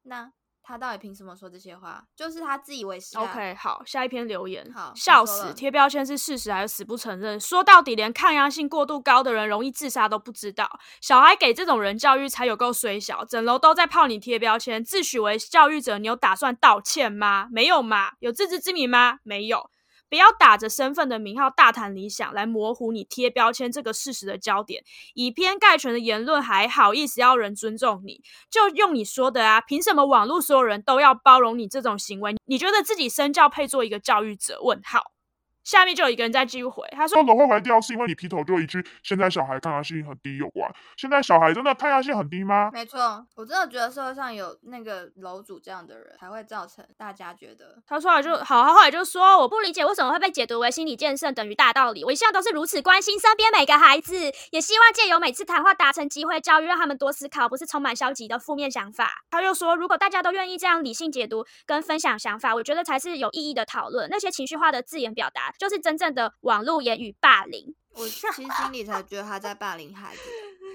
[0.03, 2.05] 那他到底凭什么说这些话？
[2.15, 3.23] 就是他自以为是、啊。
[3.23, 5.53] OK，好，下一篇留言，好笑死！
[5.53, 7.37] 贴标签是事实还是死不承认？
[7.37, 10.79] 说到底，连抗压性过度高的人容易自杀都不知道。
[11.01, 17.49] 小孩给这种人教育才有够衰小，整楼都在泡你贴标签，自诩为教育者，你有打算道歉吗？
[17.51, 18.13] 没有嘛？
[18.19, 19.19] 有自知之明吗？
[19.23, 19.69] 没有。
[20.13, 24.83] 不要打着身份的名号大谈理想，来模糊你贴标签这个事实的焦点，
[25.15, 28.21] 以偏概全的言论还好意思要人尊重你？
[28.47, 32.35] 就用你说的啊，凭什么网络所有人都要包容你这种行为？
[32.45, 34.59] 你觉得自己身教配做一个教育者？
[34.61, 35.12] 问号。
[35.63, 40.69] 下面就有一个人在继续回，他说：“楼会坏掉是因为你劈头就一句，现在小孩抗压性很低有关。
[40.97, 48.63] 现在小孩真的抗压性很低吗？”没错，我真的觉得社会上有那个楼主这样的人，才会造成大家觉得他说来就好。
[48.63, 52.03] 他后来就说：“我不理解为什么会被解读为心理建设等于大道理。
[52.03, 54.15] 我一向都是如此关心身边每个孩子，
[54.51, 64.09] 也希望借由每次谈话达成机会教育，让他们多思考，不是充满消极的负面想法。”他又说：“如果大家都愿意这样理性解读跟分享想法，我觉得才是有意义的讨论。
[64.09, 70.21] 那些情绪化的字眼表达，就是真正的。”网络言语霸凌，我其实心里才觉得他在霸凌孩子，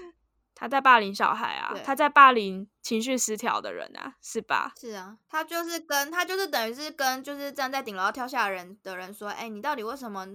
[0.55, 4.73] 他在霸凌小孩啊，他在霸凌情绪失调的人啊，是吧？
[4.79, 10.27] 是啊，他就是跟他就是等于是跟就是站在顶楼要跳下人的人说，哎，你到底为什么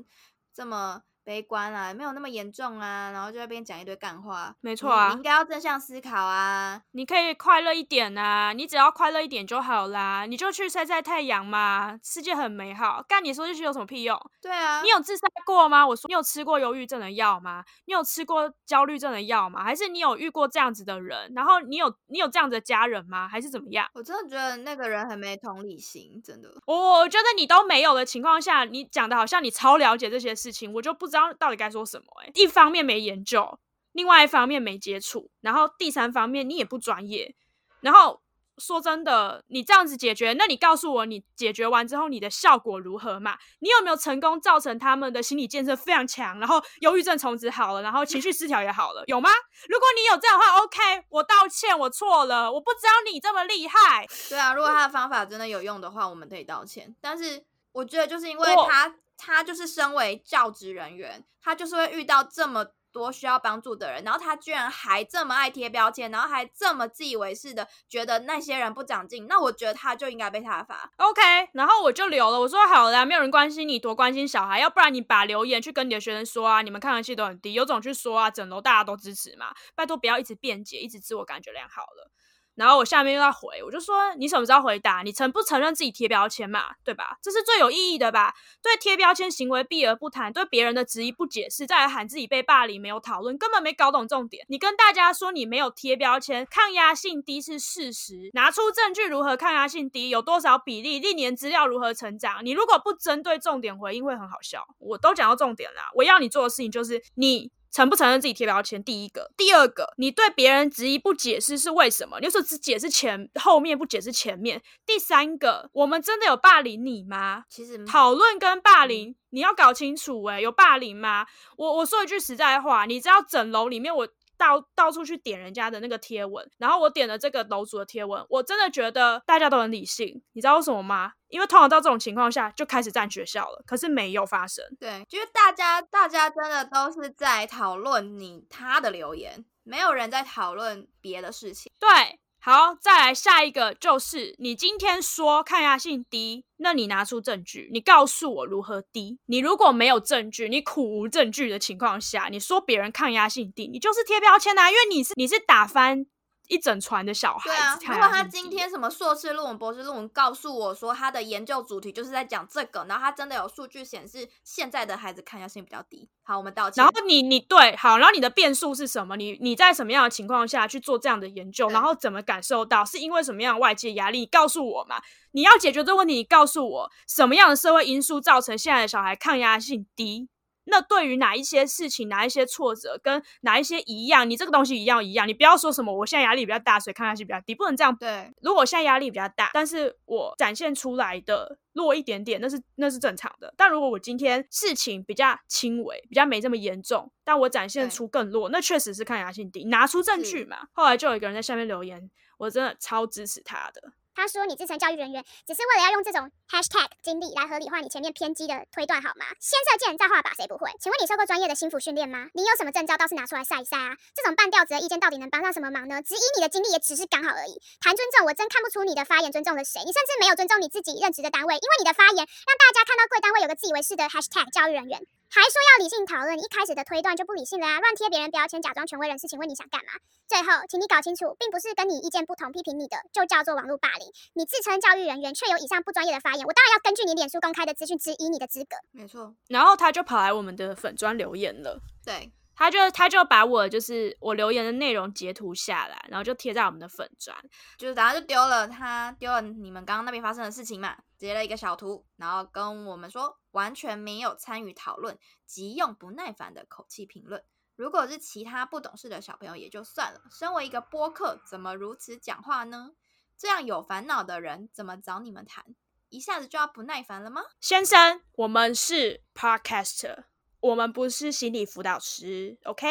[0.53, 1.03] 这么？
[1.25, 4.55] 悲观啊，没有那么严重啊，然后就在边讲一堆干话。
[4.61, 13.03] 没错啊，你应该要正向思考啊，你可以快乐一点啊，你只要快乐一点就好啦，你就去晒晒太阳嘛，世界很美好。
[13.09, 14.19] 干你说这些有什么屁用？
[14.43, 15.87] 对啊，你有自杀过吗？
[15.87, 17.65] 我说你有吃过忧郁症的药吗？
[17.87, 19.65] 你有吃过焦虑症的药吗？
[19.65, 21.33] 还是你有遇过这样子的人？
[21.35, 23.27] 然后你有你有这样子的家人吗？
[23.27, 23.89] 还是怎么样？
[23.95, 26.51] 我真的觉得那个人很没同理心，真的。
[26.67, 32.05] 我我觉得你都没有的情况下，你讲的好像你超了解这些事情，我就不知道到底该说什么。
[32.23, 33.59] 哎，一方面没研究，
[33.93, 37.35] 另外一方面没接触，然后第三方面你也不专业，
[37.81, 38.21] 然后。
[38.57, 43.37] 说真的，你这样子解决，那你告诉我，你解决完之后你的效果如何嘛？
[43.59, 49.29] 你有没有成功造成他们的心理建设非常强，然后忧郁症从此好了，然后情绪失调也好了，有吗？
[49.69, 54.07] 如果你有这样的话，OK，我道歉，我错了，我不知道你这么厉害。
[54.29, 56.95] 对啊，如果他的方法真的有用的话，我们可以道歉。
[57.01, 62.67] 但是我觉得就是因为他，他就是身为教职人员，他就是会遇到这么。
[62.95, 70.89] 多需要帮助的人，然后他居然还这么爱贴标签，然后还这么自以为是的觉得那些人不长进，那我觉得他就应该被他罚。
[70.99, 71.21] OK，
[71.55, 72.39] 然后我就留了。
[72.39, 82.13] 我说好了，没有人关心你，多关心小孩，要不然你把留言去跟你的学生说啊，你们抗压性都很低，有种去说啊，整楼大家都支持嘛，拜托不要一直辩解，一直自我感觉良好了。
[82.55, 85.03] 然后我下面又要回，我就说你什么时候回答？
[85.03, 86.75] 你承不承认自己贴标签嘛？
[86.85, 87.19] 对吧？
[87.21, 88.35] 这是最有意义的吧？
[88.63, 94.47] 对贴标签行为避而不谈，对别人的质疑不解释，再来喊自己被霸凌没有讨论，根本没搞懂重点。
[94.49, 102.45] 你跟大家说你没有贴标签，抗压性低是事实，拿出证据如何抗压性低，有多少比例，历年资料如何成长。
[102.45, 104.65] 你如果不针对重点回应，会很好笑。
[104.79, 107.51] 我都讲到重点啦，我要你做的事情就是你。
[107.75, 108.81] 承不承认自己贴标签？
[108.85, 112.21] 第一个，第二个，你对别人质疑不解释是为什么？
[112.21, 114.63] 你说只解释前后面不解释前面。
[114.87, 117.43] 第三个，我们真的有霸凌你吗？
[117.51, 121.27] 其实讨论跟霸凌你要搞清楚，诶有霸凌吗？
[121.57, 124.09] 我我说一句实在话，你知道整楼里面我。
[124.45, 131.13] 到到处去点人家的那个贴文，然后我点了这个楼主的贴文，我真的觉得大家都很理性，你知道为什么吗？
[131.29, 134.65] 因为通常到这种情况下就开始占学校了，可是没有发生。
[134.79, 141.73] 对，就是大家大家真的都是在讨论你他的留言，没有人在讨论别的事情。
[141.79, 142.21] 对。
[142.47, 149.19] 好，再来下一个，就是你今天说抗压性低，那你拿出证据，你告诉我如何低。
[149.25, 156.05] 你如果没有证据，你苦无证据的情况下，你说别人抗压性低，你就是贴标签啊，因为你是你是打翻。
[156.49, 157.51] 一整船的小孩。
[157.51, 166.09] 对啊，如果他今天什么硕士论文、博士论文告诉我说他的研究主题就是在讲这个，然后他真的有数据显示现在的孩子抗压性比较低。
[166.23, 166.83] 好，我们道歉。
[166.83, 169.17] 然后你你对好，然后你的变数是什么？
[169.17, 171.69] 你你在什么样的情况下去做这样的研究？
[171.69, 172.85] 然后怎么感受到？
[172.85, 174.25] 是因为什么样的外界压力？
[174.27, 175.03] 告诉我嘛。
[175.33, 180.29] 你要解决这个问题，你告诉我什么样的社会因素造成现在的小孩抗压性低？
[180.65, 187.95] 那对于哪一些事情，哪一些挫折，跟哪一些一样，你这个东西一样一样，你不要说什么我现在压力比较大，所以抗压性比较低，不能这样。
[187.97, 193.53] 对，如果我现在压力比较大，但是我展现出来的弱一点点，那是那是正常的。
[193.57, 200.69] 但如果我今天事情比较轻微，比较没这么严重，但我展现出更弱，那确实是抗压性低，拿出证据嘛。
[200.73, 203.93] 后来就有一个人在下面留言，我真的超支持他的。
[204.15, 209.27] 他说：“你自称教育人员，只是为了要用这种 hashtag 经历来合理化你前面偏激的推断，好吗？
[209.41, 210.71] 先射箭再画靶，谁不会？
[210.81, 212.29] 请问你受过专业的心腹训练吗？
[212.33, 213.97] 你有什么证照，倒是拿出来晒一晒啊！
[214.15, 216.01] 这种半吊子的意见到底能帮上什么忙呢？
[216.01, 217.61] 质疑你的经历也只是刚好而已。
[217.81, 219.83] 谈尊重，我真看不出你的发言尊重了谁。
[219.85, 227.81] 你甚至没有尊重你自己任职的单位，因为你的发言让大家看到贵单位有个自以为是的 hashtag 教育人员。”还说要理性讨论，一开始的推断就不理性了啊！
[227.81, 229.91] 乱贴别人标签，假装权威人士，请问你想干嘛？
[230.29, 234.04] 最后，请你搞清楚，并不是跟你意见不同批评你的就叫做网络霸凌。
[234.35, 238.77] 你自称教育人员，却有以上不专业的发言，我当然要根据你脸书公开的资讯质疑你的资格。
[238.93, 241.81] 没错，然后他就跑来我们的粉砖留言了。
[242.05, 247.37] 对，他就他就把我就是我留言的内容截图下来，然后就贴在我们的粉砖。
[247.77, 257.43] 就是然后就丢了他丢了你们刚刚那边发生的事情嘛，截了一个小图，然后跟我们说完全没有参与讨论，即用不耐烦的口气评论。
[257.77, 262.93] 如果是其他不懂事的小朋友也就算了，身为一个播客，怎么如此讲话呢？
[263.37, 265.65] 这样有烦恼的人怎么找你们谈？
[266.09, 267.43] 一下子就要不耐烦了吗？
[267.61, 270.25] 先生，我们是 podcaster，
[270.61, 272.87] 我们不是心理辅导师，OK？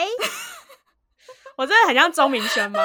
[1.55, 2.79] 我真的很像钟明轩吗？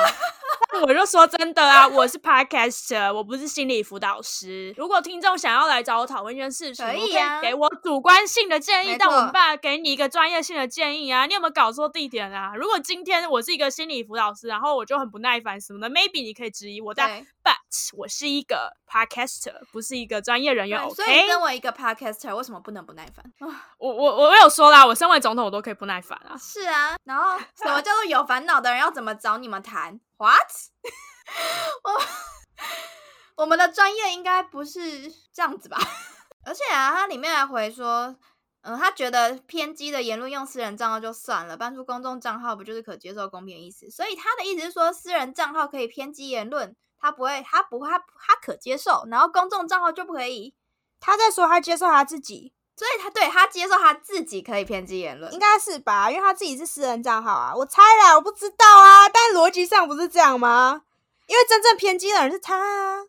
[0.87, 4.74] 我就说真的啊，我是 podcaster，我不是心理辅导师。
[4.76, 11.24] 如果听众想要来找我讨论一件事情，可以啊以给我主观性的建议，但我错没办法给你一个专业性的建议啊。
[11.24, 12.52] 你有没有搞错地点啊？
[12.54, 17.57] 如果今天我是一个心理辅导师，然后我就很不耐烦什么的，maybe 你可以质疑我，但对 but
[17.96, 21.26] 我是一个 podcaster，不是一个专业人员对所以？
[21.26, 23.24] 身为一个 podcaster，为什么不能不耐烦？
[23.48, 26.37] 啊我我我有说啦，我身为总统，我都可以不耐烦啊。
[26.38, 30.48] 是啊，然后 什么叫做有烦恼的人要怎么找你们谈？What？
[31.85, 35.78] 我我们的专业应该不是这样子吧？
[36.44, 38.16] 而且啊，它里面还回说，
[38.62, 43.90] 嗯，他觉得偏激的言论用私人账号就算了，搬出公众账号不就是可接受、公平的意思？
[43.90, 50.54] 所以他的意思是说，私人账号可以偏激言论，他不会，他不会，他他可接受，然后公众账号就不可以。
[51.00, 56.11] 他在说他接受他自己，所以他对他接受他自己可以偏激言论应，该是吧？
[56.11, 60.82] 因为他自己是私人账号啊，我猜啦，我不知道啊，但逻辑上不是这样吗？
[61.26, 63.04] 因为真正偏激的人是他啊。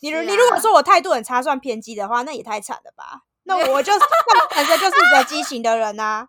[0.00, 3.22] 你如、你如果啊说我态度很差算偏激的话，那也太惨了吧？
[3.42, 3.98] 那我就是
[4.32, 6.28] 那我本身就是一个畸形的人呐、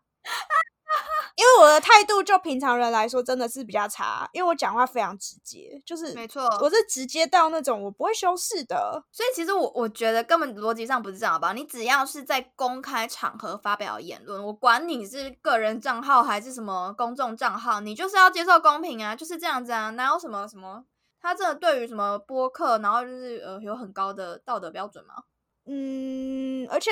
[1.35, 9.03] 因为我的态度就平常人来说真的是比较差，因为我讲话非常直接，就是没错，我是直接到那种我不会修饰的。
[9.11, 11.53] 所以其实我我觉得根本逻辑上不是这样吧？
[11.53, 20.83] 你只要是在公开场合发表言论，我管你是个人账号还是什么公众账号，你就是要接受公平啊，就是这样子啊，哪有什么什么？
[21.21, 25.13] 他真的对于什么播客，然后就是呃有很高的道德标准吗？
[25.73, 26.91] 嗯，而且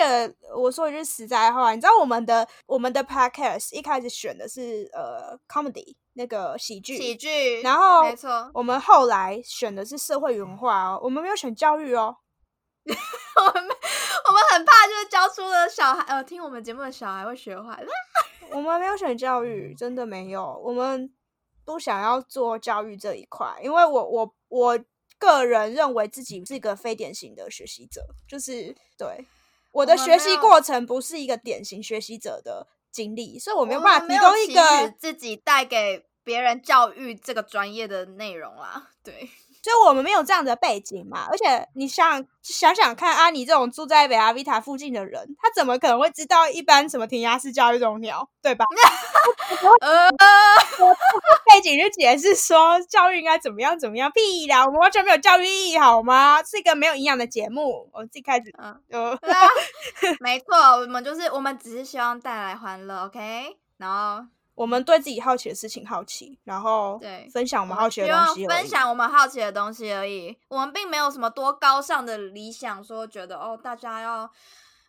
[0.55, 12.15] 我说一句实在话，你知道我们的我们的 podcast 一开始选的是呃 comedy 那个喜剧，喜剧，然后没错，我们后来选的是社会文化哦，我们没有选教育哦。
[12.87, 17.83] 我们我们很怕就是教出了小孩呃听我们节目的小孩会学坏，
[18.51, 20.57] 我们没有选教育，真的没有。
[20.63, 21.13] 我们
[21.65, 24.79] 不想要做教育这一块，因为我我我
[25.19, 29.25] 个人认为自己是一个非典型的学习者，就是对
[29.71, 39.29] 我的学习过程不是一个典型学习者的经历，所以我我没有办法提供一个，自己带给别人教育这个专业的内容啦，对。
[39.69, 41.27] 就我们没有这样的背景嘛。
[41.29, 48.65] 而且你想想想看，阿尼这种住在北阿维塔附近的人，他怎么可能会知道一般什么填鸭式教育这种鸟，对吧？
[49.81, 50.09] 呃，
[51.51, 56.41] 背景就解释说教育应该怎么样怎么样，屁啦，我们完全没有教育意义好吗？
[56.43, 57.89] 是一个没有营养的节目。
[57.93, 59.47] 我自己开始嗯，呃，啊
[60.19, 63.57] 没错，我们就是我们只是希望带来欢乐，OK？
[63.77, 64.25] 然后
[64.59, 70.37] 我们对自己好奇的事情好奇，然后对分享我们好奇的东西分享我们好奇的东西而已。
[70.49, 74.29] 我们并没有什么多高尚的理想，说觉得哦，大家要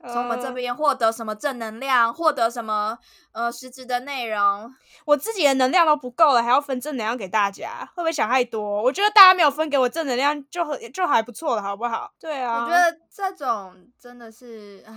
[0.09, 2.99] 从我们这呃边获得什么正能量，获得什么
[3.31, 4.75] 呃实质的内容。
[5.05, 8.83] 我自己的能量都不够了，还要分正能量给大家，会不会想太多？
[8.83, 12.11] 我觉得大家没有分给我正能量就很就还不错了，好不好？
[12.19, 14.93] 对啊，我觉得这种真的是，唉，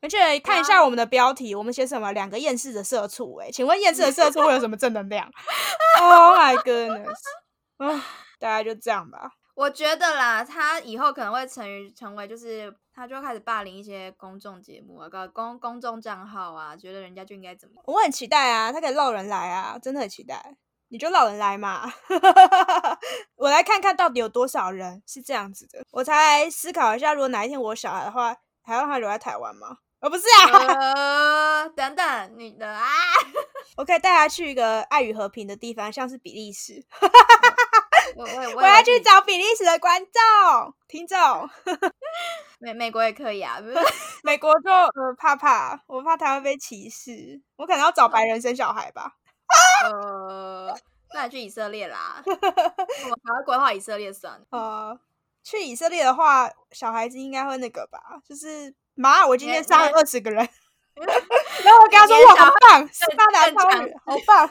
[0.00, 2.12] 而且看一下我们的标题，我们写什么？
[2.12, 5.28] 两个厌世的社畜、欸，请问厌世的社畜会有什么正能量
[6.00, 7.16] ？Oh my goodness！
[7.78, 8.04] 啊，
[8.38, 9.30] 大概就这样吧。
[9.56, 17.84] 我觉得啦，他以后可能会成于成为，就是他就开始霸凌一些公众节目啊，搞公公众账号啊，觉得人家就应该怎么样。
[17.88, 20.56] 我很期待啊，他可以绕人来啊，真的很期待。
[20.88, 21.92] 你就绕人来嘛，
[23.34, 29.78] 我来看看到底有多少人是这样子的，我才思考一下，如果哪一天我小孩的话，还要让他留在台湾吗？
[30.06, 30.92] 哦，不是啊，
[31.64, 32.86] 呃，等等，你的啊，
[33.76, 36.80] 我可以带他去一个爱与和平的地方，像是比利时，
[38.14, 38.22] 我
[38.54, 41.18] 我要去找找比利时的观众、听众。
[42.60, 43.58] 美美国也可以啊，
[44.22, 49.16] 美国就呃怕怕，我怕他会被歧视，我可能要找白人生小孩吧。
[49.90, 50.72] 呃，
[51.14, 52.40] 那你去以色列啦，我们
[53.24, 54.46] 还要规划以色列算了。
[54.50, 54.96] 呃，
[55.42, 60.38] 去以色列的话，小孩子应该会那个吧，就是妈，我今天杀了二十个人，
[60.96, 64.48] 然后我跟他说：“哇，好棒，斯巴达更强超女，好棒！”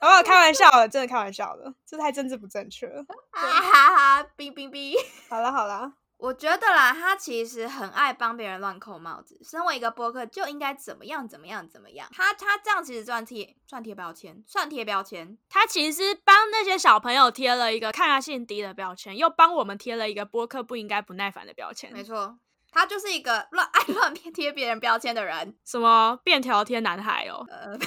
[0.00, 0.22] 好不好？
[0.22, 3.04] 开玩笑的，真的开玩笑的，这太政治不正确了。
[3.30, 4.94] 哈 哈哈，哔哔哔。
[5.28, 9.40] 好了好了，我觉得啦，他其实很爱帮别人乱扣帽子。
[9.42, 12.06] 身为一个播客，就应该怎么样怎么样怎么样。
[12.12, 15.38] 他他这样其实算贴算贴标签，算贴标签。
[15.48, 21.90] 他其实帮那些小朋友贴了一个抗压性低的标签，又帮我们贴了一个播客不应该不耐烦的标签。
[21.90, 22.36] 没错，
[22.70, 25.56] 他就是一个乱 爱乱贴别人标签的人。
[25.64, 27.78] 什么便条贴男孩哦，呃，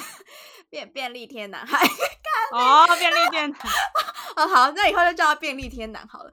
[0.68, 1.86] 便便利贴男孩。
[2.50, 3.48] 哦，便利店，
[4.34, 6.32] 哦，好，那以后就叫他便利贴男好了。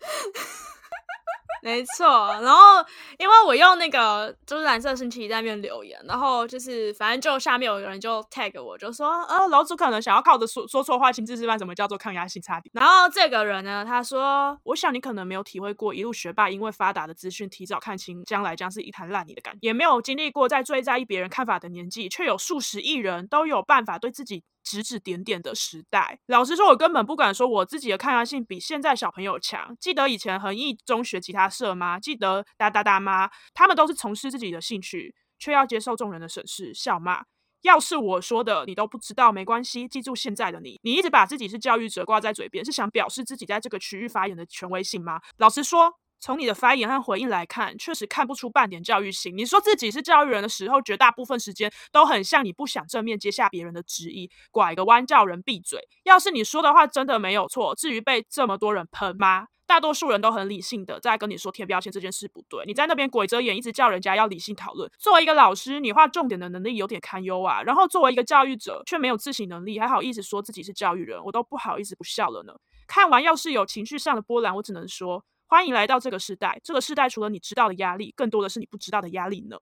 [1.62, 2.08] 没错。
[2.42, 2.84] 然后
[3.18, 12.72] 因为我用那个就是蓝色星期一在那边留言，然后就是反正就下面有人就 tag 我，就说呃楼主可能想要靠着说说错话亲自示范什么叫做抗压性差点。
[12.74, 26.20] 然后这个人呢，他说我想你可能没有体会过一路学霸因为发达的资讯提早看清将来将是一滩烂泥的感觉，也没有经历过在最在意别人看法的年纪，却有数十亿人都有办法对自己指指点点的时代。
[26.28, 29.76] 老实说，我根本不敢说我自己的抗压性比现在小朋友强。
[29.80, 32.00] 记得以前恒毅中学吉他社吗？
[32.00, 33.30] 记得哒哒哒吗？
[33.54, 37.24] 他们都是从事自己的兴趣，却要接受众人的审视、笑骂。
[37.64, 39.88] 要是我说的你都不知道，没关系。
[39.88, 45.22] 记住现在的你，你一直把自己是教育者挂在嘴边，是想表示自己在这个区域发言的权威性吗？
[45.38, 49.36] 老实说，从你的发言和回应来看，确实看不出半点教育性。
[49.36, 55.80] 你说自己是教育人的时候，绝大部分时间都很像你不想正面接下别人的质疑，拐个弯叫人闭嘴。
[56.04, 59.48] 要是你说的话真的没有错，至于被这么多人喷吗？
[59.66, 64.92] 大多数人都很理性的在跟你说贴标签这件事不对，你在那边鬼遮眼，一直叫人家要理性讨论。
[65.00, 67.64] 作为一个老师，你画重点的能力有点堪忧啊。
[67.64, 72.54] 然后作为一个教育者，却没有自省能力，还好意思说自己是教育人，我都不好意思不笑了呢。
[72.86, 76.58] 看完要是有情绪上的波澜，我只能说欢迎来到这个时代。
[76.64, 79.58] 这个时代除了你知道的压力，更多的是你不知道的压力呢。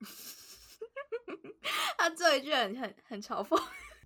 [1.98, 3.60] 他这一句很很很嘲讽。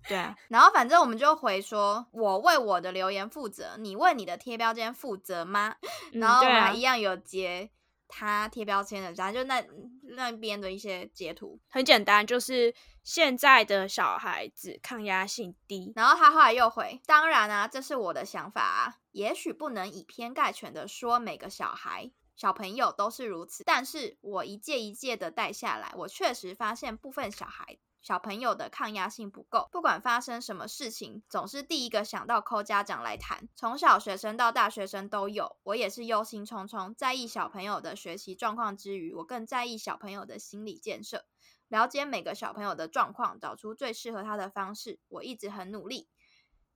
[0.08, 5.76] 对啊， 然后反正我们就回说，我为我的留言负责，你为你的贴标签负责吗？
[6.14, 7.68] 嗯然后还一样有截
[8.08, 9.64] 他贴标签的，然后就那
[10.02, 11.60] 那边的一些截图。
[11.68, 15.92] 很简单，就是现在的小孩子抗压性低。
[15.96, 22.10] 然后他后来又回，当然啊，这是我的想法啊，也许不能以偏概全的说每个小孩。
[22.36, 33.48] 小朋友都是如此，但是我一届一届的带下来，我确实发现部分小孩小朋友的抗压性不够，不管发生什么事情，总是第一个想到扣家长来谈。
[33.56, 41.24] 从小学生到大学生都有，我也是忧心忡忡，在意小朋友的学习状况之余，我更在意小朋友的心理建设。
[41.68, 45.00] 了解每个小朋友的状况，找出最适合他的方式。
[45.08, 46.06] 我一直很努力。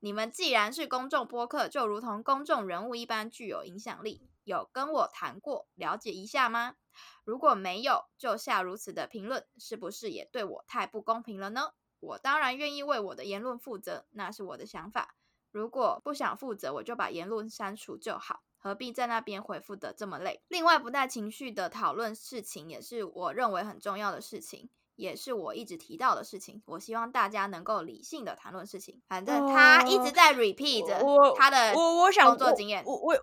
[0.00, 4.30] 你们既然是公众播客，就如同公众人物一般具有影响力。
[4.44, 6.76] 有跟我谈过，了解一下吗？
[7.24, 11.70] 如果没有，就下如此的评论，是不是也对我太不公平了呢？
[12.00, 15.16] 我当然愿意为我的言论负责，那是我的想法。
[15.50, 20.42] 如果不想负责，我就把言论删除就好，何必在那边回复的这么累？
[20.48, 24.70] 另外，不带情绪的讨论事情，也是我认为很重要的事情。
[24.94, 29.00] 也是我一直提到的事情，我希望大家能够理性的谈论事情。
[29.06, 32.82] 反正他一直在 repeat 我他的我我想我工作经验。
[32.84, 33.14] 我我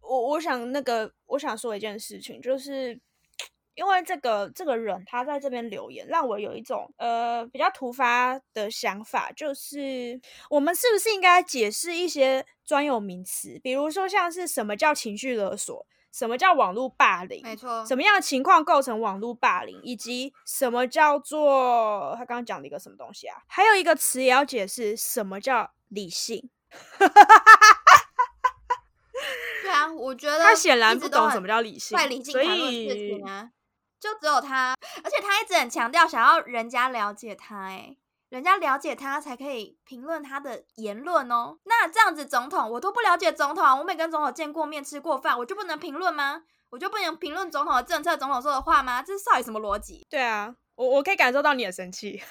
[0.00, 3.00] 我我想那个我想说一件事情，就是
[3.74, 10.20] 因为这个这个人他在这边留言，让我有一种呃比较突发的想法，就是
[10.50, 23.36] 我们是不是应该解释一些专有名词，比如说像是什么叫情绪勒索，什么叫网络霸凌，没错，什么样的情况构成网络霸凌，以及什么叫做他刚刚讲的一个什么东西啊？
[23.48, 26.48] 还有一个词也要解释，什么叫理性。
[29.62, 33.22] 对啊，我觉得他显然不懂什么叫理性在理性所以
[34.04, 37.96] 就只有他，而且他一直很强调想要人家了解他、哎，
[38.28, 41.56] 人家了解他才可以评论他的言论哦。
[41.64, 46.42] 那这样子，总统我都不了解总统，我没跟总统见过面、吃过饭，我就不能评论吗？
[46.68, 49.02] 我就不能评论总统的政策、总统说的话吗？
[49.02, 50.06] 这是到底什么逻辑？
[50.10, 52.22] 对啊，我我可以感受到你的生气，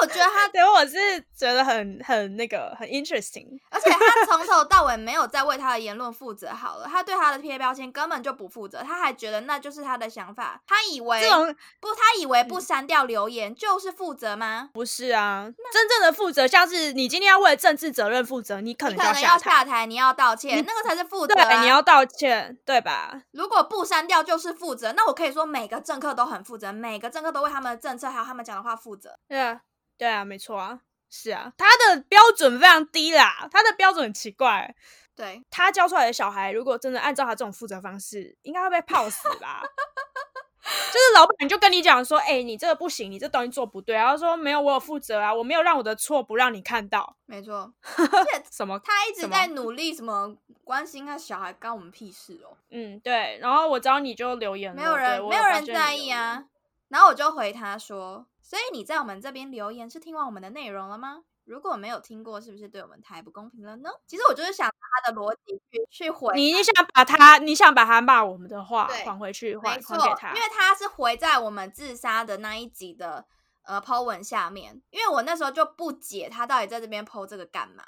[0.00, 3.46] 我觉得他， 对我是觉得很很那个很 interesting。
[3.70, 6.50] 而且他从头到尾没有在为他的言论负责。
[6.50, 14.70] 好了，他对他的贴标签根本就不负责，他还觉得那就是他的想法，他以为这种不，他以为不删掉留言就是负责吗？
[14.72, 21.44] 不是啊，真正的负责，像是你今天要为了政治责任负责，你可能可能要下台，下台，你要道歉，那个才是负责、啊。
[21.44, 23.22] 对，你要道歉，对吧？
[23.32, 29.18] 如果不删掉就是负责，那我可以说每个政客都很负责，每个政客都为他们的政策还有他们讲的话负责。
[29.28, 29.60] 对啊，
[29.98, 30.80] 对啊，没错啊，
[31.10, 34.74] 是啊，他的标准非常低啦，他的标准很奇怪。
[35.14, 39.62] 对，他教出来的小孩，如果真的按照他这种负责方式，应该会被泡死吧？
[40.92, 52.56] 就是老板就跟你讲说，哎、你这个不行，你这东西做不对，然后说没有，我有负责啊，我没有让我的错不让你看到，没错，而且 什么他一直在努力什么关心他小孩，干我们屁事哦。
[52.70, 56.44] 嗯，对，然后我知道你就留言了，没有人没有人在意啊。
[56.88, 61.24] 然后我就回他说：“所以你在我们这边留言是听完我们的内容了吗？
[61.44, 64.72] 如果没有听过，是不是对我们太不公平了呢？”其实我就是想拿
[65.04, 69.82] 他的逻辑去去回你你想把他，你想把他骂我们的话对还回去，还给
[70.16, 73.26] 他，因为他是回在我们自杀的那一集的
[73.64, 77.84] 呃 po 文下面，因为我那时候就不解他到底在这边 po 这个干嘛，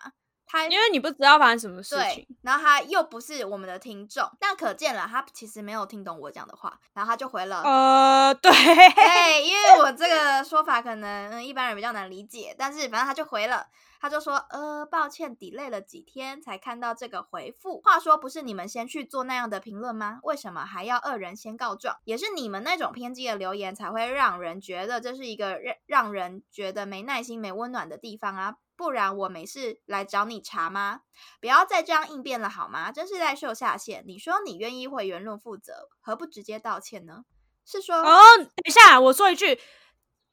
[0.50, 7.62] 他因为你不知道发生什么事情，，然后他又不是我们的听众，但可见了他其实没有听懂我讲的话，然后他就回了。
[7.62, 13.68] 呃，对， 对，因为我这个说法可能、嗯、一般人比较难理解，但是反正他就回了，
[14.00, 17.80] 他就说，呃，抱歉，delay 了几天才看到这个回复。
[17.84, 20.18] 话说，不是你们先去做那样的评论吗？
[20.24, 21.96] 为什么还要恶人先告状？
[22.04, 28.56] 也是你们那种偏激的留言才会让人觉得这是一个让让人觉得没耐心、没温暖的地方啊。
[28.80, 31.02] 不然我没事来找你查吗？
[31.38, 32.90] 不要再这样应变了好吗？
[32.90, 34.02] 真是在秀下限。
[34.06, 37.24] 你说你愿意为言论负责，何不直接道歉呢？
[37.66, 39.60] 是说哦，等一下，我说一句，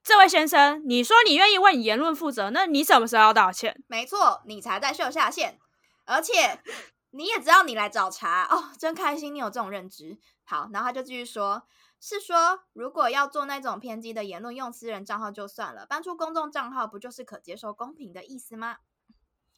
[0.01, 3.83] 这位先生，你说你愿意为你言论负责，那你什么时候要道歉？
[3.87, 5.59] 没错，你才在秀下限，
[6.05, 6.61] 而且
[7.09, 10.17] 你也知道你来找茬哦，真开心你有这种认知。
[10.45, 11.67] 好，然后他就继续说，
[11.99, 18.77] 是说如果要做那种偏激的言论，用私人账号就算了，搬出公众账号不就是可接受公平的意思吗？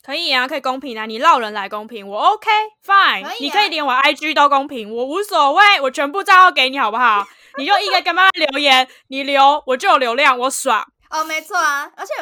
[0.02, 2.50] 可以啊，可以公平啊，你绕人来公平，我 OK
[2.86, 7.28] fine，你可以连我 IG 都公平，我无所谓，我全部账号给你好不好？
[7.60, 12.14] 你就一个干嘛留言，你留我就有流量，我爽哦，没错啊，而且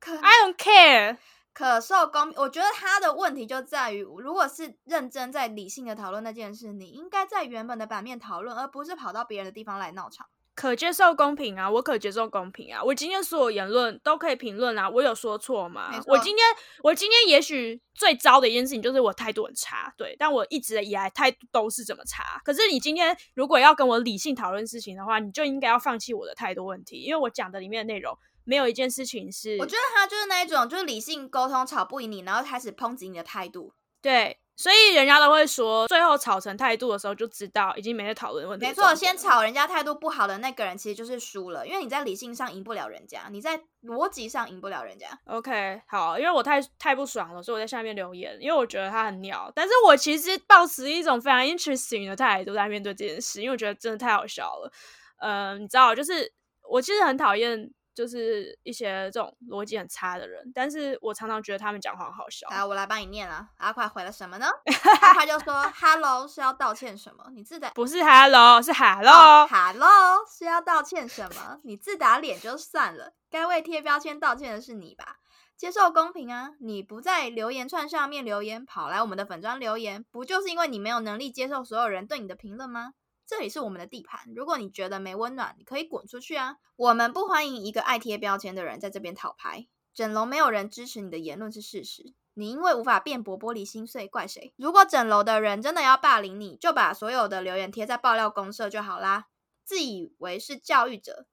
[0.00, 1.16] 可，I don't care。
[1.58, 10.24] 可受公，我觉得他的问题就在于，如果是认真在理性的讨论那件事，你应该在原本的版面讨论，而不是跑到别人的地方来闹场。
[10.54, 16.46] 可接受公平啊，我可接受公平啊，我今天所有言论都可以评论啊，我有说错吗我今天
[16.84, 22.40] 我今天也许最糟的一件事情就是我态度很差，对，但我一直以来态度都是这么差。
[22.44, 28.16] 可是你今天如果要跟我理性讨论事情的话，你就应该要放弃我的态度问题，因为我讲的里面的内容
[28.48, 33.74] 没有一件事情是我觉得他就是那一种，就是理性沟通吵不赢你，然后开始抨击你的态度。
[34.00, 38.94] 对，所以人家都会说，最后吵成态度的时候就知道已经没在讨论问题的没错。
[38.94, 45.08] 先吵人家态度不好的那个人，其实就是输了，因为你在理性上赢不了人家，你在逻辑上赢不了人家。
[45.26, 54.72] OK，好，因为我太太不爽了，所以我在下面留言，因为我觉得他很鸟，但是我其实抱持一种非常 interesting 的态度在面对这件事，因为我觉得真的太好笑了。
[55.18, 56.32] 嗯，你知道，就是
[56.70, 57.68] 我其实很讨厌
[57.98, 62.46] 就是一些这种逻辑很差的人，但是我常常觉得他们讲话很好笑。
[62.48, 63.48] 来，我来帮你念了。
[63.56, 64.46] 阿快回了什么呢？
[65.02, 67.24] 阿快就说：“Hello 是要道歉什么？
[67.34, 71.58] 你自打不是 hello，是 hello，、哦 Hello 是要道歉什么？
[71.64, 75.16] 你自打脸就算了，该为贴标签道歉的是你吧？
[75.56, 76.50] 接受公平啊！
[76.60, 82.92] 你不在留言串上面留言，跑来我们的粉砖留言，不就是因为你没有能力接受所有人对你的评论吗？
[83.28, 86.56] 这里是我们的地盘，如果你觉得没温暖，你可以滚出去啊！
[86.76, 89.68] 我们不欢迎一个爱贴标签的人在这边讨牌。
[89.92, 94.54] 整楼没有人支持你的言论是事实，你因为无法辩驳玻璃心碎，怪谁？
[94.56, 99.26] 如果整楼的人真的要霸凌你，就把所有的留言贴在爆料公社就好啦。
[99.62, 101.26] 自以为是教育者，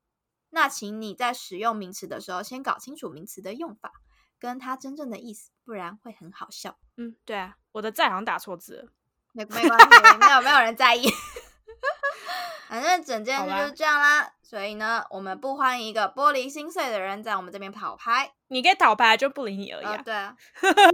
[0.50, 3.93] 那请你在使用名词的时候，先搞清楚名词的用法
[4.38, 6.78] 跟它真正的意思，不然会很好笑。
[6.98, 8.89] 嗯，对啊，我的在好像打错字了。
[9.32, 11.08] 没没关系，没有没有人在意。
[12.68, 18.32] 反正整件事就是这样啦，所以呢，我们不欢迎一个玻璃心碎的人在我们这边跑拍。
[18.47, 20.36] 你可以讨拍就不理你而已、啊呃，对啊，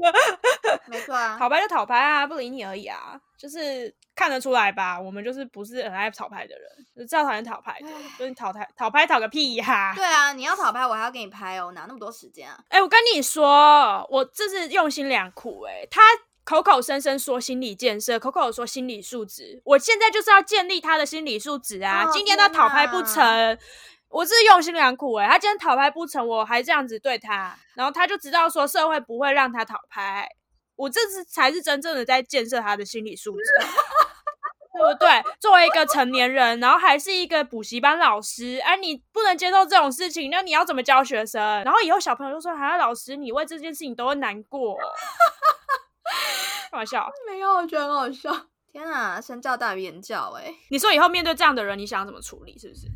[0.88, 12.58] 没错啊，讨拍就讨拍啊，不理你而已啊，就是看得出来吧，我们就是不是很爱讨拍的人，就知道讨厌讨拍的，就是你讨拍讨拍讨个屁呀、对啊，你要讨拍，我还要给你拍哦，哪那么多时间啊？
[12.70, 16.02] 哎、我跟你说，我这是用心良苦、哎，他
[16.44, 22.06] 口口声声说心理建设，口口说心理素质，我现在就是要建立他的心理素质啊！
[22.06, 23.58] 哦今天他讨拍不成，
[24.10, 30.28] 我是用心良苦、哎，他今天讨拍不成，我还这样子对他，然后他就知道说社会不会让他讨拍，
[30.76, 33.44] 我这是才是真正的在建设他的心理素质。
[34.74, 35.10] 对不对？
[35.40, 41.42] 作为一个成年人，然后还是一个补习班老师，哎、你不能接受这种事情，那你要怎么教学生？
[41.64, 44.78] 然后以后小朋友就说：“啊，老师，你为这件事情都会难过。”
[46.70, 48.32] 开玩笑，没有，我觉得很好笑。
[48.72, 52.58] 天啊，身教大于言教哎、你说以后面对这样的人，你想怎么处理？
[52.58, 52.88] 是不是？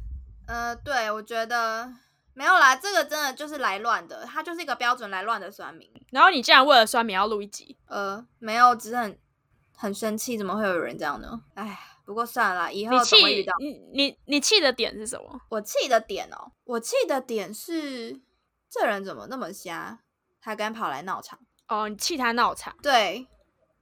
[0.47, 1.91] 呃，对，我觉得
[2.33, 5.91] 没有啦，这个真的就是来乱的，他就是一个标准来乱的酸民。
[6.11, 9.19] 然后你竟然为了酸民要录一集，呃，没有，只是很
[9.75, 11.41] 很生气，怎么会有人这样呢？
[11.55, 13.53] 哎，不过算了啦，以后你总会遇到。
[13.57, 15.41] 气你你你气的点是什么？
[15.49, 18.21] 我气的点哦，我气的点是
[18.69, 19.99] 这人怎么那么瞎，
[20.39, 21.39] 还敢跑来闹场？
[21.67, 23.27] 哦，你气他闹场，对，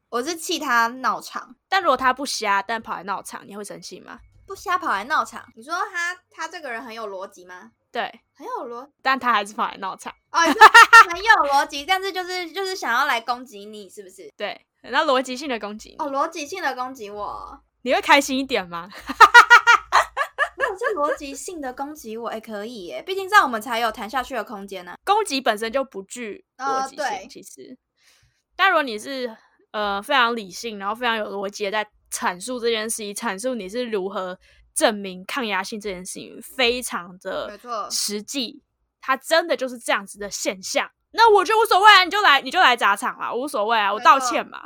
[0.09, 4.19] 我是气他闹场，但如果他不瞎，但跑来闹场，你会生气吗？
[4.45, 5.45] 不瞎跑来闹场。
[5.55, 7.71] 你说他他这个人很有逻辑吗？
[7.91, 10.13] 对，很有逻但他还是跑来闹场。
[10.31, 10.61] 哦，你说
[11.11, 14.31] 很有逻辑，但是就是就是想要来攻击你，是不是？
[14.37, 18.89] 对，那逻辑性的攻击，哦，逻辑性的攻击我，你会开心一点吗？
[20.83, 27.77] 没有这逻辑性的攻击我，也、可以耶，毕竟这样我们才有谈下去的空间呢、攻击本身就不具逻辑性，呃其实。
[28.55, 29.35] 但如果你是
[29.71, 34.37] 呃非常理性，然后非常有逻辑的在阐述这件事情，阐述你是如何
[34.75, 38.61] 证明抗压性这件事情，非常的没错实际，
[39.01, 40.89] 它真的就是这样子的现象。
[41.15, 44.63] 那我就无所谓啊，你就来你就来砸场啦，无所谓啊，我道歉嘛。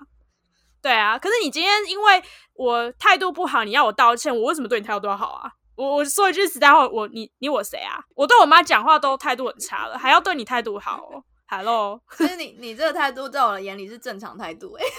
[0.82, 5.51] 对啊，可是你今天因为我态度不好，你要我道歉，我为什么对你态度都要好啊？
[5.78, 8.03] 我我说一句实在话，我你你我谁啊？
[8.15, 14.84] 我对我妈讲话都态度很差了，还要对你态度好、哦、？Hello，其 实你你这个态度在我的眼里是正常态度、欸，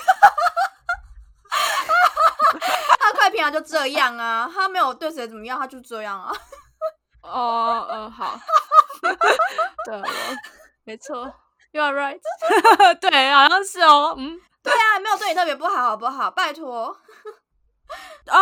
[3.01, 6.33] 他快平常就这样啊，他没有对谁怎么样，他就这样啊。
[7.23, 8.39] 哦，嗯，好，
[9.85, 10.05] 对，了
[10.85, 11.25] 没错
[11.73, 12.21] ，You are right，
[13.01, 16.31] 对，好像是哦，嗯，对啊，没有对你特别不好，好不好？
[16.31, 16.97] 拜托，
[18.27, 18.39] 啊，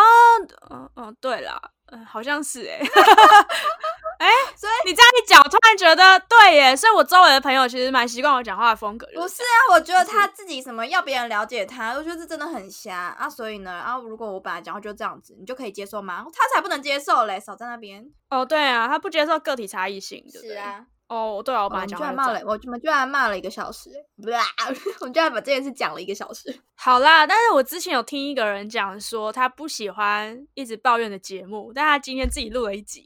[0.71, 1.59] 嗯嗯，对啦，
[1.93, 2.79] 嗯，好像是哎、
[4.19, 13.29] 哎、所以你这样一讲，我突然觉得对耶，所以我周围的朋友其实蛮习惯我讲话的风格，不是啊，我觉得他自己什么要别人了解他，我觉得这真的很瞎啊。
[13.31, 16.25] 所以呢，啊，如果我本来讲话就这样子，你就可以接受吗？
[16.35, 18.05] 他才不能接受嘞，少在那边。
[18.31, 20.57] 哦，对啊，他不接受个体差异性，对不对？
[20.57, 24.35] 是啊，哦，对啊，我我们本来讲居然骂了，我们居然骂了一个小时，不是，
[25.01, 26.61] 我们居然把这件事讲了一个小时。
[26.75, 33.05] 好啦，但是我之前有听一个人讲说，他不喜欢一直抱怨的节目，但他今天自己录了一集，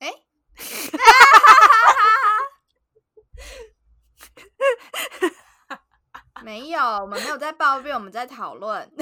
[0.00, 0.12] 哎，
[6.42, 8.92] 没有，我们没有在抱怨，我们在讨论。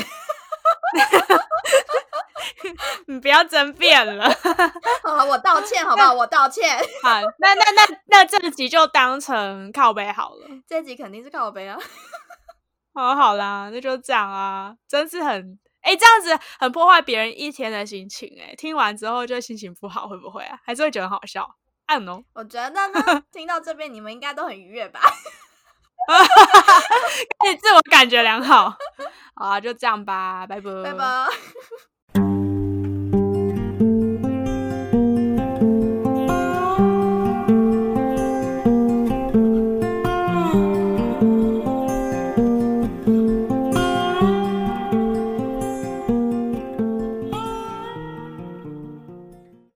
[3.06, 4.28] 你不要争辩了。
[5.02, 6.12] 好了，我道歉，好不好？
[6.12, 6.78] 我道歉。
[7.02, 10.46] 好，那那那那这集就当成靠背好了。
[10.66, 11.78] 这集肯定是靠背啊。
[12.94, 20.56] 好， 好啦，那就这样啊，真是很哎、这样子很破坏别人一天的心情哎、听完之后就心情不好，会不会啊？
[20.64, 21.56] 还是会觉得很好笑
[21.86, 22.80] ？I don't know，我觉得呢，
[23.32, 25.00] 听到这边你们应该都很愉悦吧？
[26.09, 26.96] 啊哈哈哈哈
[27.48, 28.70] 你自我感觉良好。
[29.34, 32.51] 好啊，就这样吧，拜拜，拜拜。